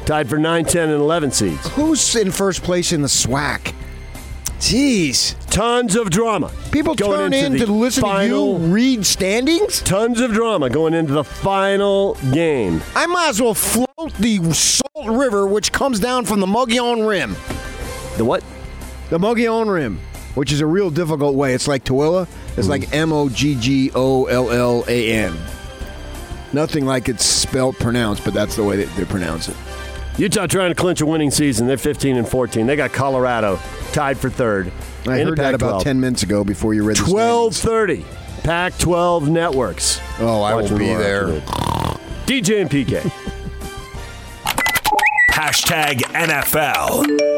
tied 0.05 0.29
for 0.29 0.39
9, 0.39 0.65
10, 0.65 0.89
and 0.89 1.01
11 1.01 1.31
seeds. 1.33 1.69
Who's 1.71 2.17
in 2.17 2.31
first 2.31 2.63
place 2.63 2.93
in 2.93 3.03
the 3.03 3.09
SWAC? 3.09 3.75
Jeez. 4.61 5.35
Tons 5.51 5.97
of 5.97 6.11
drama. 6.11 6.53
People 6.71 6.95
going 6.95 7.33
turn 7.33 7.33
into 7.33 7.63
in 7.63 7.67
to 7.67 7.73
listen 7.73 8.03
final, 8.03 8.59
to 8.59 8.65
you 8.65 8.73
read 8.73 9.07
standings? 9.07 9.81
Tons 9.81 10.21
of 10.21 10.33
drama 10.33 10.69
going 10.69 10.93
into 10.93 11.15
the 11.15 11.25
final 11.25 12.15
game. 12.33 12.83
I 12.95 13.07
might 13.07 13.31
as 13.31 13.41
well 13.41 13.55
float 13.55 14.13
the 14.19 14.53
Salt 14.53 15.07
River, 15.07 15.47
which 15.47 15.73
comes 15.73 15.99
down 15.99 16.27
from 16.27 16.41
the 16.41 16.47
Mogollon 16.47 17.07
Rim. 17.07 17.35
The 18.19 18.25
what? 18.25 18.45
The 19.09 19.19
Mogollon 19.19 19.71
Rim, 19.71 19.99
which 20.35 20.53
is 20.53 20.61
a 20.61 20.67
real 20.67 20.91
difficult 20.91 21.35
way. 21.35 21.55
It's 21.55 21.69
like 21.69 21.85
Tooele. 21.85 22.29
It's 22.57 22.67
hmm. 22.67 22.71
like 22.71 22.95
M 22.95 23.13
O 23.13 23.29
G 23.29 23.57
G 23.57 23.91
O 23.95 24.27
L 24.27 24.51
L 24.51 24.85
A 24.89 25.13
N. 25.13 25.37
Nothing 26.53 26.85
like 26.85 27.09
it's 27.09 27.25
spelled 27.25 27.77
pronounced, 27.77 28.25
but 28.25 28.35
that's 28.35 28.57
the 28.57 28.65
way 28.65 28.83
that 28.83 28.97
they 28.97 29.05
pronounce 29.05 29.49
it. 29.49 29.57
Utah 30.19 30.47
trying 30.47 30.71
to 30.71 30.75
clinch 30.75 31.01
a 31.01 31.07
winning 31.07 31.31
season. 31.31 31.67
They're 31.67 31.79
15 31.79 32.17
and 32.17 32.29
14. 32.29 32.67
They 32.67 32.77
got 32.77 32.93
Colorado 32.93 33.59
tied 33.93 34.19
for 34.19 34.29
third. 34.29 34.73
I 35.07 35.19
in 35.19 35.29
heard 35.29 35.39
that 35.39 35.55
about 35.55 35.83
10 35.83 36.01
minutes 36.01 36.23
ago 36.23 36.45
before 36.45 36.75
you 36.75 36.85
read 36.85 36.97
the 36.97 37.07
standings. 37.07 37.63
12:30. 37.63 38.05
Pac-12 38.43 39.29
networks. 39.29 40.01
Oh, 40.19 40.43
I 40.43 40.55
will 40.55 40.63
Watching 40.63 40.79
be 40.79 40.87
there. 40.87 41.27
DJ 42.27 42.63
and 42.63 42.71
PK. 42.71 43.01
Hashtag 45.31 46.01
NFL. 46.13 47.30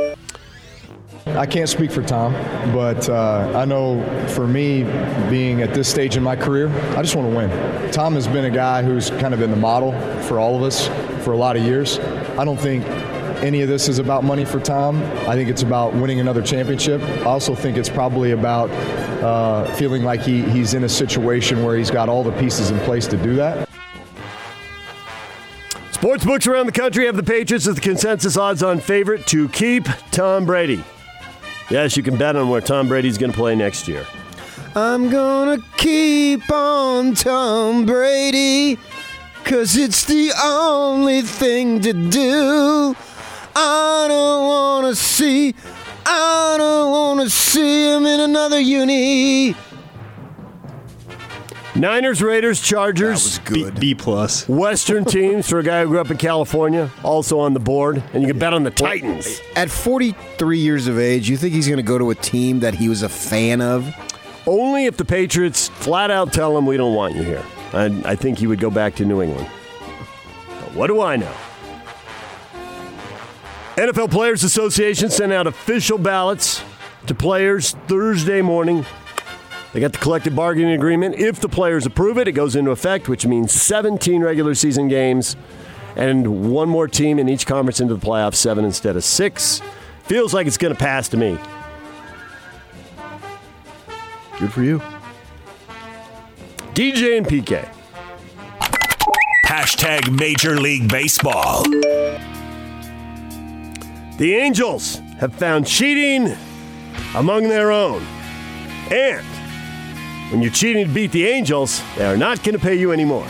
I 1.37 1.47
can't 1.47 1.69
speak 1.69 1.91
for 1.91 2.03
Tom, 2.03 2.33
but 2.73 3.09
uh, 3.09 3.53
I 3.57 3.65
know 3.65 4.03
for 4.29 4.47
me, 4.47 4.85
being 5.31 5.63
at 5.63 5.73
this 5.73 5.89
stage 5.89 6.17
in 6.17 6.23
my 6.23 6.37
career, 6.37 6.69
I 6.97 7.03
just 7.03 7.17
want 7.17 7.31
to 7.31 7.37
win. 7.37 7.91
Tom 7.91 8.15
has 8.15 8.27
been 8.29 8.45
a 8.45 8.51
guy 8.51 8.83
who's 8.83 9.11
kind 9.11 9.33
of 9.33 9.41
been 9.41 9.51
the 9.51 9.57
model 9.57 9.93
for 10.23 10.39
all 10.39 10.57
of 10.57 10.63
us 10.63 10.89
for 11.25 11.33
a 11.33 11.37
lot 11.37 11.57
of 11.57 11.63
years. 11.63 11.99
I 12.39 12.45
don't 12.45 12.61
think 12.61 12.85
any 13.43 13.63
of 13.63 13.69
this 13.69 13.89
is 13.89 13.99
about 13.99 14.25
money 14.25 14.45
for 14.45 14.61
Tom. 14.61 15.03
I 15.27 15.35
think 15.35 15.49
it's 15.49 15.63
about 15.63 15.95
winning 15.95 16.21
another 16.21 16.43
championship. 16.43 17.01
I 17.01 17.25
also 17.25 17.55
think 17.55 17.77
it's 17.77 17.89
probably 17.89 18.33
about 18.33 18.71
uh, 19.23 19.65
feeling 19.75 20.05
like 20.05 20.21
he, 20.21 20.43
he's 20.43 20.75
in 20.75 20.85
a 20.85 20.89
situation 20.89 21.65
where 21.65 21.77
he's 21.77 21.91
got 21.91 22.09
all 22.09 22.23
the 22.23 22.33
pieces 22.33 22.71
in 22.71 22.79
place 22.81 23.07
to 23.09 23.17
do 23.17 23.35
that. 23.37 23.69
Sportsbooks 25.93 26.47
around 26.47 26.67
the 26.67 26.73
country 26.73 27.07
have 27.07 27.17
the 27.17 27.23
Patriots 27.23 27.67
as 27.67 27.75
the 27.75 27.81
consensus 27.81 28.37
odds 28.37 28.63
on 28.63 28.81
favorite 28.81 29.27
to 29.29 29.49
keep 29.49 29.87
Tom 30.11 30.45
Brady. 30.45 30.85
Yes, 31.73 31.97
you 31.97 32.03
can 32.03 32.19
bet 32.19 32.37
on 32.37 32.51
where 32.51 32.61
Tom 32.61 32.87
Brady's 32.87 33.17
going 33.17 33.33
to 33.33 33.37
play 33.37 33.55
next 33.55 33.89
year. 33.89 34.07
I'm 34.77 35.09
gonna 35.09 35.57
keep 35.79 36.51
on 36.53 37.15
Tom 37.15 37.87
Brady, 37.87 38.79
cause 39.45 39.77
it's 39.77 40.05
the 40.05 40.33
only 40.43 41.23
thing 41.23 41.81
to 41.81 41.95
do. 41.95 42.95
I 43.57 44.07
don't 44.09 44.47
wanna 44.47 44.95
see, 44.95 45.55
I 46.05 46.57
don't 46.59 46.91
wanna 46.91 47.31
see 47.31 47.91
him 47.91 48.05
in 48.05 48.21
another 48.21 48.61
uni. 48.61 49.55
Niners, 51.75 52.21
Raiders, 52.21 52.61
Chargers, 52.61 53.39
B, 53.39 53.71
B 53.71 53.95
plus. 53.95 54.47
Western 54.47 55.07
teams 55.07 55.49
for 55.49 55.59
a 55.59 55.63
guy 55.63 55.83
who 55.83 55.89
grew 55.89 56.01
up 56.01 56.11
in 56.11 56.19
California, 56.19 56.91
also 57.03 57.39
on 57.39 57.55
the 57.55 57.61
board, 57.61 58.03
and 58.13 58.23
you 58.23 58.29
can 58.29 58.39
bet 58.39 58.53
on 58.53 58.63
the 58.63 58.71
Titans. 58.71 59.41
At 59.57 59.71
43 59.71 60.59
years 60.59 60.87
of 60.87 60.99
age, 60.99 61.31
you 61.31 61.39
think 61.39 61.55
he's 61.55 61.67
gonna 61.67 61.83
go 61.83 61.97
to 61.97 62.11
a 62.11 62.15
team 62.15 62.61
that 62.61 62.75
he 62.75 62.91
was 62.91 63.03
a 63.03 63.09
fan 63.09 63.63
of? 63.63 63.95
Only 64.47 64.85
if 64.85 64.99
the 64.99 65.05
Patriots 65.07 65.69
flat 65.69 66.11
out 66.11 66.33
tell 66.35 66.59
him 66.59 66.67
we 66.67 66.77
don't 66.77 66.95
want 66.95 67.15
you 67.15 67.23
here. 67.23 67.45
I, 67.73 67.87
I 68.05 68.17
think 68.17 68.39
he 68.39 68.47
would 68.47 68.61
go 68.61 68.71
back 68.71 68.95
to 68.97 69.07
New 69.07 69.23
England. 69.23 69.49
But 70.61 70.75
what 70.75 70.89
do 70.89 71.01
I 71.01 71.17
know? 71.17 71.35
NFL 73.77 74.11
Players 74.11 74.45
Association 74.45 75.09
sent 75.09 75.33
out 75.33 75.47
official 75.47 75.97
ballots 75.97 76.63
to 77.07 77.15
players 77.15 77.73
Thursday 77.89 78.43
morning. 78.43 78.85
They 79.73 79.81
got 79.81 79.93
the 79.93 79.99
collective 79.99 80.37
bargaining 80.37 80.75
agreement. 80.75 81.15
If 81.15 81.41
the 81.41 81.49
players 81.49 81.87
approve 81.87 82.19
it, 82.19 82.29
it 82.29 82.33
goes 82.33 82.57
into 82.57 82.71
effect, 82.71 83.09
which 83.09 83.27
means 83.27 83.53
17 83.53 84.23
regular 84.23 84.55
season 84.55 84.89
games 84.89 85.37
and 85.97 86.53
one 86.53 86.69
more 86.69 86.89
team 86.89 87.19
in 87.19 87.29
each 87.29 87.47
conference 87.47 87.81
into 87.81 87.95
the 87.95 88.07
playoffs, 88.07 88.37
seven 88.37 88.65
instead 88.65 88.97
of 88.97 89.05
six. 89.05 89.63
Feels 90.05 90.35
like 90.35 90.47
it's 90.47 90.59
going 90.59 90.75
to 90.75 90.79
pass 90.79 91.09
to 91.09 91.17
me. 91.17 91.39
Good 94.39 94.53
for 94.53 94.63
you. 94.63 94.83
DJ 96.75 97.19
and 97.19 97.27
PK. 97.27 97.69
Hashtag 99.47 100.19
Major 100.19 100.59
League 100.59 100.89
Baseball. 100.91 101.65
The 104.19 104.35
Angels 104.35 104.97
have 105.19 105.35
found 105.35 105.67
cheating 105.67 106.35
among 107.15 107.49
their 107.49 107.71
own. 107.71 108.03
And 108.91 109.25
when 110.33 110.41
you're 110.41 110.51
cheating 110.51 110.87
to 110.87 110.93
beat 110.93 111.13
the 111.13 111.27
Angels, 111.27 111.83
they 111.97 112.07
are 112.07 112.17
not 112.17 112.43
going 112.43 112.55
to 112.55 112.59
pay 112.59 112.75
you 112.75 112.91
anymore. 112.91 113.27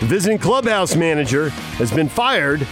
The 0.00 0.06
visiting 0.06 0.38
clubhouse 0.38 0.96
manager 0.96 1.50
has 1.50 1.92
been 1.92 2.08
fired. 2.08 2.66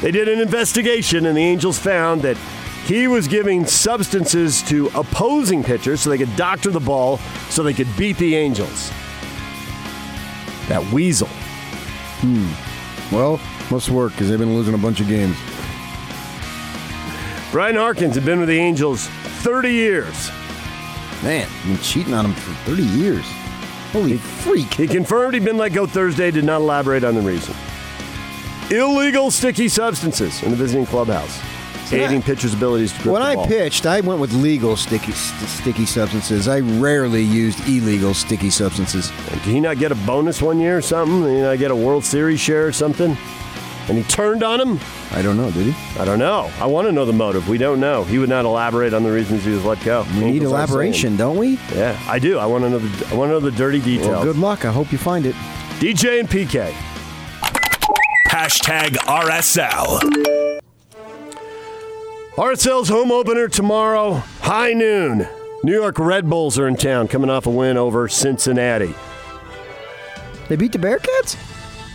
They 0.00 0.10
did 0.10 0.26
an 0.26 0.40
investigation, 0.40 1.26
and 1.26 1.36
the 1.36 1.42
Angels 1.42 1.78
found 1.78 2.22
that 2.22 2.38
he 2.86 3.06
was 3.06 3.28
giving 3.28 3.66
substances 3.66 4.62
to 4.62 4.86
opposing 4.94 5.62
pitchers 5.62 6.00
so 6.00 6.10
they 6.10 6.16
could 6.16 6.34
doctor 6.36 6.70
the 6.70 6.80
ball 6.80 7.18
so 7.50 7.62
they 7.62 7.74
could 7.74 7.94
beat 7.98 8.16
the 8.16 8.34
Angels. 8.34 8.90
That 10.68 10.90
weasel. 10.92 11.28
Hmm. 12.20 13.14
Well, 13.14 13.38
must 13.70 13.90
work 13.90 14.12
because 14.12 14.30
they've 14.30 14.38
been 14.38 14.54
losing 14.54 14.74
a 14.74 14.78
bunch 14.78 15.00
of 15.00 15.08
games. 15.08 15.36
Brian 17.52 17.76
Harkins 17.76 18.14
had 18.14 18.24
been 18.24 18.40
with 18.40 18.48
the 18.48 18.58
Angels 18.58 19.06
30 19.42 19.70
years. 19.70 20.30
Man, 21.22 21.48
I've 21.48 21.64
been 21.66 21.78
cheating 21.78 22.14
on 22.14 22.26
him 22.26 22.34
for 22.34 22.52
30 22.70 22.82
years. 22.82 23.24
Holy 23.92 24.16
freak. 24.18 24.74
He 24.74 24.86
confirmed 24.86 25.34
he'd 25.34 25.44
been 25.44 25.56
let 25.56 25.72
go 25.72 25.86
Thursday, 25.86 26.30
did 26.30 26.44
not 26.44 26.60
elaborate 26.60 27.04
on 27.04 27.14
the 27.14 27.20
reason. 27.22 27.54
Illegal 28.70 29.30
sticky 29.30 29.68
substances 29.68 30.42
in 30.42 30.50
the 30.50 30.56
visiting 30.56 30.84
clubhouse, 30.86 31.40
aiding 31.92 32.20
pitchers' 32.20 32.52
abilities 32.52 32.92
to 32.92 33.02
grip 33.02 33.12
When 33.12 33.22
I 33.22 33.46
pitched, 33.46 33.86
I 33.86 34.00
went 34.00 34.20
with 34.20 34.32
legal 34.32 34.76
sticky 34.76 35.12
st- 35.12 35.48
sticky 35.48 35.86
substances. 35.86 36.48
I 36.48 36.60
rarely 36.60 37.22
used 37.22 37.60
illegal 37.68 38.12
sticky 38.12 38.50
substances. 38.50 39.12
Did 39.30 39.38
he 39.42 39.60
not 39.60 39.78
get 39.78 39.92
a 39.92 39.94
bonus 39.94 40.42
one 40.42 40.58
year 40.58 40.76
or 40.78 40.82
something? 40.82 41.22
Did 41.22 41.36
he 41.36 41.40
not 41.42 41.58
get 41.58 41.70
a 41.70 41.76
World 41.76 42.04
Series 42.04 42.40
share 42.40 42.66
or 42.66 42.72
something? 42.72 43.16
And 43.88 43.96
he 43.96 44.04
turned 44.04 44.42
on 44.42 44.60
him? 44.60 44.80
I 45.12 45.22
don't 45.22 45.36
know, 45.36 45.50
did 45.50 45.72
he? 45.72 46.00
I 46.00 46.04
don't 46.04 46.18
know. 46.18 46.50
I 46.58 46.66
want 46.66 46.88
to 46.88 46.92
know 46.92 47.04
the 47.04 47.12
motive. 47.12 47.48
We 47.48 47.56
don't 47.56 47.78
know. 47.78 48.02
He 48.04 48.18
would 48.18 48.28
not 48.28 48.44
elaborate 48.44 48.92
on 48.92 49.04
the 49.04 49.12
reasons 49.12 49.44
he 49.44 49.52
was 49.52 49.64
let 49.64 49.82
go. 49.84 50.04
We 50.14 50.24
need 50.24 50.42
elaboration, 50.42 51.16
don't 51.16 51.36
we? 51.36 51.58
Yeah, 51.74 51.98
I 52.08 52.18
do. 52.18 52.38
I 52.38 52.46
want 52.46 52.64
to 52.64 52.70
know 52.70 52.78
the 52.80 53.06
I 53.08 53.14
want 53.14 53.28
to 53.28 53.34
know 53.34 53.40
the 53.40 53.52
dirty 53.52 53.80
details. 53.80 54.08
Well, 54.08 54.24
good 54.24 54.38
luck. 54.38 54.64
I 54.64 54.72
hope 54.72 54.90
you 54.90 54.98
find 54.98 55.24
it. 55.24 55.34
DJ 55.78 56.18
and 56.20 56.28
PK. 56.28 56.72
Hashtag 58.28 58.96
RSL. 59.06 60.60
RSL's 62.36 62.88
home 62.90 63.10
opener 63.12 63.48
tomorrow, 63.48 64.14
high 64.42 64.74
noon. 64.74 65.26
New 65.62 65.72
York 65.72 65.98
Red 65.98 66.28
Bulls 66.28 66.58
are 66.58 66.68
in 66.68 66.76
town, 66.76 67.08
coming 67.08 67.30
off 67.30 67.46
a 67.46 67.50
win 67.50 67.78
over 67.78 68.08
Cincinnati. 68.08 68.94
They 70.48 70.56
beat 70.56 70.72
the 70.72 70.78
Bearcats? 70.78 71.36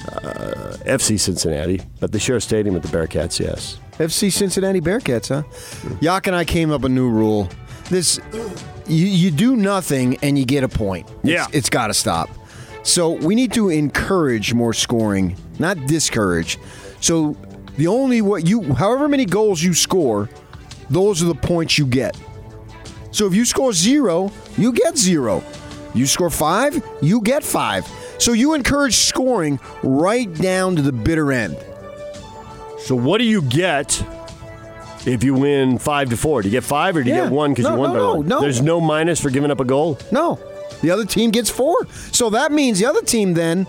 Uh, 0.08 0.78
FC 0.86 1.20
Cincinnati, 1.20 1.82
but 2.00 2.12
the 2.12 2.20
share 2.20 2.38
a 2.38 2.42
stadium 2.42 2.74
with 2.74 2.84
the 2.84 2.90
Bearcats, 2.98 3.40
yes. 3.40 3.80
FC 3.98 4.32
Cincinnati 4.32 4.82
Bearcats, 4.82 5.30
huh? 5.30 5.44
Yak 6.02 6.28
and 6.28 6.36
I 6.36 6.44
came 6.44 6.72
up 6.72 6.84
a 6.84 6.90
new 6.90 7.10
rule. 7.10 7.50
This, 7.90 8.20
you, 8.88 9.06
you 9.06 9.32
do 9.32 9.56
nothing 9.56 10.18
and 10.24 10.40
you 10.40 10.46
get 10.46 10.64
a 10.64 10.70
point. 10.70 11.08
It's- 11.24 11.26
Yeah. 11.26 11.46
it's 11.52 11.70
got 11.70 11.88
to 11.88 11.94
stop. 11.94 12.30
So 12.84 13.12
we 13.12 13.36
need 13.36 13.54
to 13.54 13.70
encourage 13.70 14.54
more 14.56 14.74
scoring, 14.74 15.36
not 15.60 15.86
discourage. 15.86 16.58
So 17.00 17.38
the 17.78 17.88
only 17.88 18.22
what 18.24 18.48
you, 18.48 18.74
however 18.74 19.08
many 19.08 19.26
goals 19.26 19.62
you 19.62 19.74
score, 19.76 20.30
those 20.90 21.22
are 21.22 21.26
the 21.28 21.36
points 21.36 21.78
you 21.78 21.86
get. 21.86 22.18
So 23.12 23.28
if 23.28 23.36
you 23.36 23.46
score 23.46 23.72
zero, 23.72 24.32
you 24.58 24.72
get 24.74 24.98
zero. 24.98 25.44
You 25.94 26.08
score 26.08 26.30
five, 26.32 26.82
you 27.02 27.22
get 27.22 27.44
five. 27.44 27.86
So 28.22 28.34
you 28.34 28.54
encourage 28.54 28.96
scoring 28.98 29.60
right 29.84 30.32
down 30.32 30.76
to 30.76 30.82
the 30.84 30.92
bitter 30.92 31.32
end. 31.32 31.58
So 32.80 32.96
what 32.96 33.18
do 33.18 33.24
you 33.24 33.42
get 33.42 34.04
if 35.06 35.24
you 35.24 35.34
win 35.34 35.80
five 35.80 36.10
to 36.12 36.18
four? 36.18 36.42
Do 36.44 36.48
you 36.48 36.52
get 36.52 36.64
five 36.64 36.96
or 36.96 37.04
do 37.04 37.10
you 37.10 37.16
Yeah. 37.16 37.24
get 37.24 37.32
one 37.32 37.52
because 37.52 37.66
No, 37.66 37.72
you 37.74 37.78
won 37.80 37.90
no, 37.90 37.94
by 37.94 38.00
no, 38.00 38.16
one? 38.16 38.28
no. 38.28 38.42
There's 38.42 38.62
no 38.62 38.80
minus 38.80 39.20
for 39.20 39.32
giving 39.32 39.50
up 39.50 39.60
a 39.60 39.66
goal? 39.66 39.98
No. 40.12 40.38
The 40.82 40.92
other 40.92 41.06
team 41.06 41.32
gets 41.32 41.50
four. 41.50 41.76
So 42.12 42.30
that 42.32 42.52
means 42.52 42.80
the 42.80 42.86
other 42.86 43.02
team 43.02 43.34
then 43.34 43.66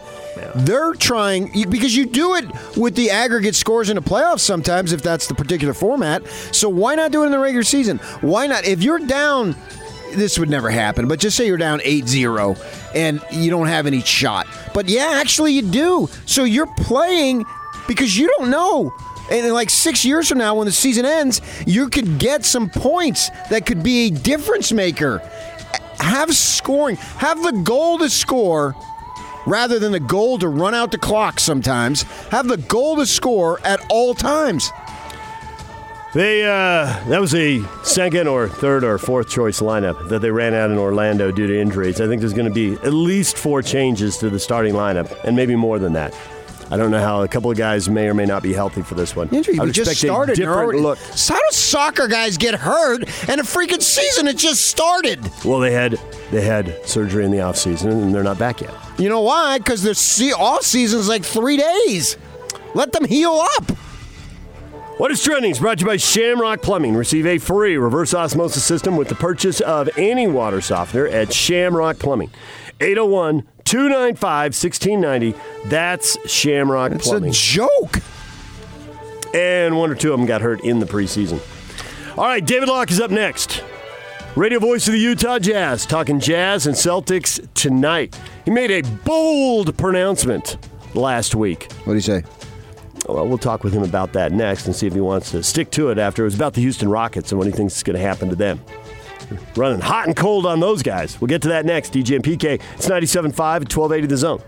they're 0.54 0.94
trying 0.94 1.50
because 1.70 1.94
you 1.96 2.04
do 2.06 2.34
it 2.36 2.44
with 2.76 2.94
the 2.94 3.10
aggregate 3.10 3.54
scores 3.54 3.88
in 3.90 3.96
the 3.96 4.02
playoffs 4.02 4.40
sometimes 4.40 4.92
if 4.92 5.02
that's 5.02 5.26
the 5.26 5.34
particular 5.34 5.72
format. 5.74 6.22
So 6.52 6.68
why 6.68 6.94
not 6.94 7.10
do 7.10 7.22
it 7.22 7.26
in 7.26 7.32
the 7.32 7.38
regular 7.38 7.64
season? 7.64 7.98
Why 8.20 8.46
not 8.46 8.64
if 8.66 8.82
you're 8.82 8.98
down 8.98 9.56
this 10.14 10.38
would 10.38 10.50
never 10.50 10.70
happen, 10.70 11.08
but 11.08 11.18
just 11.18 11.36
say 11.36 11.46
you're 11.46 11.56
down 11.56 11.80
8-0 11.80 12.92
and 12.94 13.20
you 13.30 13.50
don't 13.50 13.66
have 13.66 13.86
any 13.86 14.00
shot. 14.00 14.46
But 14.74 14.88
yeah, 14.88 15.12
actually 15.14 15.52
you 15.52 15.62
do. 15.62 16.08
So 16.26 16.44
you're 16.44 16.72
playing 16.76 17.44
because 17.88 18.16
you 18.16 18.32
don't 18.38 18.50
know. 18.50 18.94
And 19.30 19.46
in 19.46 19.52
like 19.52 19.70
six 19.70 20.04
years 20.04 20.28
from 20.28 20.38
now, 20.38 20.56
when 20.56 20.66
the 20.66 20.72
season 20.72 21.04
ends, 21.04 21.40
you 21.66 21.88
could 21.88 22.18
get 22.18 22.44
some 22.44 22.68
points 22.68 23.30
that 23.50 23.66
could 23.66 23.82
be 23.82 24.06
a 24.06 24.10
difference 24.10 24.72
maker 24.72 25.22
have 26.02 26.34
scoring, 26.34 26.96
have 26.96 27.42
the 27.42 27.52
goal 27.52 27.98
to 27.98 28.10
score 28.10 28.74
rather 29.46 29.78
than 29.78 29.92
the 29.92 30.00
goal 30.00 30.38
to 30.38 30.48
run 30.48 30.74
out 30.74 30.90
the 30.90 30.98
clock 30.98 31.40
sometimes. 31.40 32.02
Have 32.30 32.48
the 32.48 32.56
goal 32.56 32.96
to 32.96 33.06
score 33.06 33.60
at 33.64 33.84
all 33.88 34.14
times. 34.14 34.70
They 36.14 36.44
uh, 36.44 36.84
that 37.08 37.20
was 37.22 37.34
a 37.34 37.62
second 37.84 38.28
or 38.28 38.46
third 38.46 38.84
or 38.84 38.98
fourth 38.98 39.30
choice 39.30 39.60
lineup 39.60 40.10
that 40.10 40.18
they 40.20 40.30
ran 40.30 40.52
out 40.52 40.70
in 40.70 40.76
Orlando 40.76 41.30
due 41.32 41.46
to 41.46 41.58
injuries. 41.58 42.02
I 42.02 42.06
think 42.06 42.20
there's 42.20 42.34
going 42.34 42.48
to 42.48 42.52
be 42.54 42.74
at 42.86 42.92
least 42.92 43.38
four 43.38 43.62
changes 43.62 44.18
to 44.18 44.28
the 44.28 44.38
starting 44.38 44.74
lineup, 44.74 45.10
and 45.24 45.34
maybe 45.34 45.56
more 45.56 45.78
than 45.78 45.94
that. 45.94 46.14
I 46.70 46.76
don't 46.76 46.90
know 46.90 47.00
how 47.00 47.22
a 47.22 47.28
couple 47.28 47.50
of 47.50 47.56
guys 47.56 47.88
may 47.88 48.08
or 48.08 48.14
may 48.14 48.26
not 48.26 48.42
be 48.42 48.52
healthy 48.52 48.82
for 48.82 48.94
this 48.94 49.16
one. 49.16 49.28
Injury, 49.30 49.58
I 49.58 49.62
we 49.62 49.66
would 49.68 49.74
just 49.74 49.96
started. 49.96 50.36
different 50.36 50.58
already- 50.58 50.80
look. 50.80 50.98
How 50.98 51.36
do 51.36 51.42
soccer 51.50 52.08
guys 52.08 52.36
get 52.36 52.54
hurt 52.56 53.04
and 53.28 53.40
a 53.40 53.44
freaking 53.44 53.82
season 53.82 54.28
it 54.28 54.36
just 54.36 54.66
started? 54.66 55.20
Well, 55.46 55.60
they 55.60 55.72
had 55.72 55.98
they 56.30 56.42
had 56.42 56.86
surgery 56.86 57.24
in 57.24 57.30
the 57.30 57.38
offseason, 57.38 57.90
and 57.90 58.14
they're 58.14 58.22
not 58.22 58.38
back 58.38 58.60
yet. 58.60 58.74
You 58.98 59.08
know 59.08 59.22
why? 59.22 59.56
Because 59.58 59.82
the 59.82 60.34
off 60.38 60.62
season's 60.62 61.08
like 61.08 61.24
three 61.24 61.56
days. 61.56 62.18
Let 62.74 62.92
them 62.92 63.06
heal 63.06 63.42
up. 63.58 63.72
What 64.98 65.10
is 65.10 65.22
trending 65.22 65.50
is 65.50 65.58
brought 65.58 65.78
to 65.78 65.82
you 65.82 65.86
by 65.88 65.96
Shamrock 65.96 66.62
Plumbing. 66.62 66.94
Receive 66.94 67.26
a 67.26 67.38
free 67.38 67.76
reverse 67.76 68.14
osmosis 68.14 68.62
system 68.64 68.96
with 68.96 69.08
the 69.08 69.14
purchase 69.14 69.60
of 69.60 69.88
any 69.96 70.26
water 70.28 70.60
softener 70.60 71.06
at 71.08 71.32
Shamrock 71.32 71.98
Plumbing. 71.98 72.30
801 72.80 73.42
295 73.64 74.54
1690. 74.54 75.34
That's 75.68 76.18
Shamrock 76.30 76.92
It's 76.92 77.08
Plumbing. 77.08 77.30
a 77.30 77.32
joke. 77.32 77.98
and 79.34 79.76
one 79.78 79.90
or 79.90 79.94
two 79.94 80.12
of 80.12 80.18
them 80.18 80.26
got 80.26 80.40
hurt 80.42 80.62
in 80.62 80.78
the 80.78 80.86
preseason. 80.86 81.40
All 82.18 82.24
right, 82.24 82.44
David 82.44 82.68
Locke 82.68 82.90
is 82.90 83.00
up 83.00 83.10
next. 83.10 83.64
Radio 84.36 84.58
voice 84.58 84.86
of 84.88 84.92
the 84.92 84.98
Utah 85.00 85.38
Jazz, 85.38 85.84
talking 85.86 86.20
Jazz 86.20 86.66
and 86.66 86.76
Celtics 86.76 87.46
tonight. 87.54 88.18
He 88.44 88.50
made 88.50 88.70
a 88.70 88.82
bold 89.04 89.76
pronouncement 89.78 90.58
last 90.94 91.34
week. 91.34 91.72
What 91.84 91.92
do 91.92 91.94
you 91.94 92.00
say? 92.00 92.22
Well, 93.08 93.26
we'll 93.26 93.38
talk 93.38 93.64
with 93.64 93.72
him 93.72 93.82
about 93.82 94.12
that 94.12 94.32
next 94.32 94.66
and 94.66 94.76
see 94.76 94.86
if 94.86 94.94
he 94.94 95.00
wants 95.00 95.32
to 95.32 95.42
stick 95.42 95.70
to 95.72 95.90
it 95.90 95.98
after. 95.98 96.22
It 96.22 96.26
was 96.26 96.34
about 96.34 96.54
the 96.54 96.60
Houston 96.60 96.88
Rockets 96.88 97.32
and 97.32 97.38
what 97.38 97.46
he 97.46 97.52
thinks 97.52 97.76
is 97.76 97.82
going 97.82 97.96
to 97.96 98.02
happen 98.02 98.28
to 98.28 98.36
them. 98.36 98.60
Running 99.56 99.80
hot 99.80 100.06
and 100.06 100.16
cold 100.16 100.46
on 100.46 100.60
those 100.60 100.82
guys. 100.82 101.20
We'll 101.20 101.28
get 101.28 101.42
to 101.42 101.48
that 101.48 101.64
next. 101.64 101.92
DJ 101.92 102.16
and 102.16 102.24
PK. 102.24 102.60
It's 102.74 102.88
97.5 102.88 103.30
at 103.30 103.74
1280 103.74 104.06
The 104.06 104.16
Zone. 104.16 104.42